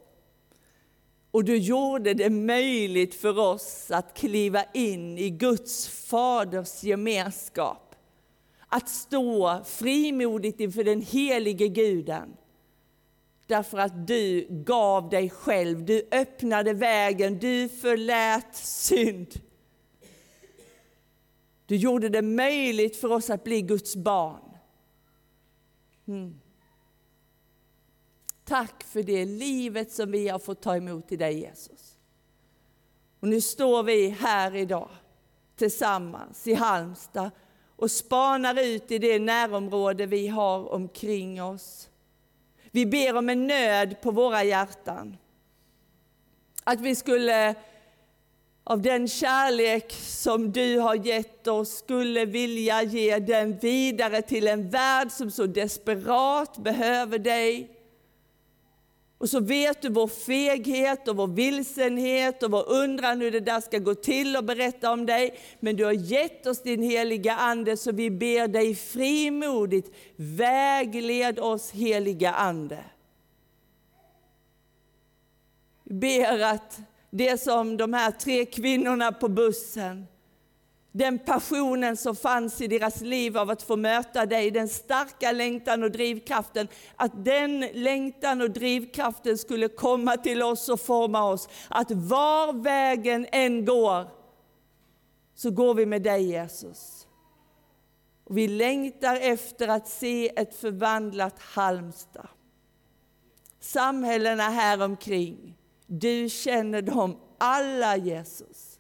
och 1.37 1.45
du 1.45 1.57
gjorde 1.57 2.15
det 2.15 2.31
möjligt 2.31 3.15
för 3.15 3.39
oss 3.39 3.91
att 3.91 4.15
kliva 4.15 4.65
in 4.75 5.19
i 5.19 5.31
Guds 5.31 5.89
faders 5.89 6.83
gemenskap. 6.83 7.95
Att 8.69 8.89
stå 8.89 9.61
frimodigt 9.65 10.61
inför 10.61 10.85
den 10.85 11.03
helige 11.03 11.69
Guden. 11.69 12.37
Därför 13.47 13.79
att 13.79 14.07
du 14.07 14.47
gav 14.51 15.09
dig 15.09 15.31
själv, 15.31 15.85
du 15.85 16.09
öppnade 16.11 16.73
vägen, 16.73 17.39
du 17.39 17.69
förlät 17.69 18.57
synd. 18.57 19.41
Du 21.67 21.77
gjorde 21.77 22.09
det 22.09 22.23
möjligt 22.23 22.97
för 22.97 23.13
oss 23.13 23.31
att 23.31 23.45
bli 23.45 23.63
Guds 23.63 23.97
barn. 23.97 24.57
Mm. 26.07 26.41
Tack 28.49 28.85
för 28.85 29.03
det 29.03 29.25
livet 29.25 29.93
som 29.93 30.11
vi 30.11 30.29
har 30.29 30.39
fått 30.39 30.63
ta 30.63 30.77
emot 30.77 31.13
i 31.13 31.17
dig 31.17 31.41
Jesus. 31.41 31.99
Och 33.21 33.29
nu 33.29 33.41
står 33.41 33.83
vi 33.83 34.09
här 34.09 34.55
idag 34.55 34.89
tillsammans 35.57 36.47
i 36.47 36.55
Halmstad 36.55 37.31
och 37.77 37.91
spanar 37.91 38.61
ut 38.61 38.91
i 38.91 38.99
det 38.99 39.19
närområde 39.19 40.07
vi 40.07 40.29
har 40.29 40.73
omkring 40.73 41.43
oss. 41.43 41.89
Vi 42.71 42.87
ber 42.87 43.17
om 43.17 43.29
en 43.29 43.47
nöd 43.47 44.01
på 44.01 44.11
våra 44.11 44.45
hjärtan. 44.45 45.17
Att 46.65 46.81
vi 46.81 46.95
skulle 46.95 47.55
av 48.65 48.83
den 48.83 49.09
kärlek 49.09 49.93
som 49.93 50.53
du 50.53 50.79
har 50.79 50.95
gett 50.95 51.47
oss 51.47 51.79
skulle 51.79 52.25
vilja 52.25 52.83
ge 52.83 53.19
den 53.19 53.59
vidare 53.59 54.23
till 54.23 54.49
en 54.49 54.71
värld 54.71 55.11
som 55.11 55.31
så 55.31 55.47
desperat 55.47 56.59
behöver 56.59 57.19
dig. 57.19 57.76
Och 59.19 59.29
så 59.29 59.41
vet 59.41 59.83
du 59.83 59.89
vår 59.89 60.09
feghet 60.09 61.09
och 61.09 61.17
vår 61.17 61.27
vilsenhet 61.27 62.43
och 62.43 62.51
vår 62.51 62.69
undran 62.69 63.21
hur 63.21 63.31
det 63.31 63.41
där 63.41 63.61
ska 63.61 63.79
gå 63.79 63.95
till 63.95 64.37
och 64.37 64.45
berätta 64.45 64.93
om 64.93 65.07
dig. 65.07 65.39
Men 65.61 65.77
du 65.77 65.85
har 65.85 65.93
gett 65.93 66.47
oss 66.47 66.63
din 66.63 66.83
heliga 66.83 67.35
Ande 67.35 67.77
så 67.77 67.93
vi 67.93 68.11
ber 68.11 68.49
dig 68.49 68.75
frimodigt, 68.75 69.95
vägled 70.17 71.39
oss 71.39 71.71
heliga 71.71 72.33
Ande. 72.33 72.85
Vi 75.85 75.95
ber 75.95 76.41
att 76.41 76.81
det 77.11 77.43
som 77.43 77.77
de 77.77 77.93
här 77.93 78.11
tre 78.11 78.45
kvinnorna 78.45 79.13
på 79.13 79.29
bussen, 79.29 80.07
den 80.97 81.19
passionen 81.19 81.97
som 81.97 82.17
fanns 82.17 82.61
i 82.61 82.67
deras 82.67 83.01
liv 83.01 83.39
av 83.39 83.51
att 83.51 83.63
få 83.63 83.77
möta 83.77 84.27
dig, 84.27 84.51
den 84.51 84.69
starka 84.69 85.33
längtan 85.33 85.83
och 85.83 85.91
drivkraften, 85.91 86.69
att 86.97 87.25
den 87.25 87.61
längtan 87.61 88.41
och 88.41 88.51
drivkraften 88.51 89.39
skulle 89.39 89.69
komma 89.69 90.17
till 90.17 90.43
oss 90.43 90.69
och 90.69 90.81
forma 90.81 91.31
oss. 91.31 91.49
Att 91.69 91.91
var 91.91 92.53
vägen 92.53 93.27
än 93.33 93.65
går, 93.65 94.11
så 95.35 95.51
går 95.51 95.75
vi 95.75 95.87
med 95.87 96.03
dig 96.03 96.25
Jesus. 96.25 97.07
Och 98.25 98.39
vi 98.39 98.49
längtar 98.49 99.17
efter 99.17 99.69
att 99.69 99.89
se 99.89 100.29
ett 100.37 100.55
förvandlat 100.55 101.39
Halmstad. 101.39 102.29
Samhällena 103.61 104.43
här 104.43 104.83
omkring 104.83 105.57
du 105.87 106.29
känner 106.29 106.83
dem 106.83 107.17
alla, 107.39 107.97
Jesus. 107.97 108.76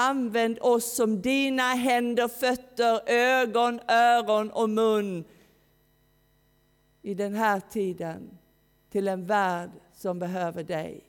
Använd 0.00 0.58
oss 0.60 0.96
som 0.96 1.22
dina 1.22 1.62
händer, 1.62 2.28
fötter, 2.28 3.00
ögon, 3.06 3.80
öron 3.88 4.50
och 4.50 4.70
mun 4.70 5.24
i 7.02 7.14
den 7.14 7.34
här 7.34 7.60
tiden 7.60 8.38
till 8.90 9.08
en 9.08 9.26
värld 9.26 9.70
som 9.94 10.18
behöver 10.18 10.64
dig. 10.64 11.04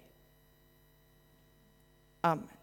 Amen. 2.21 2.58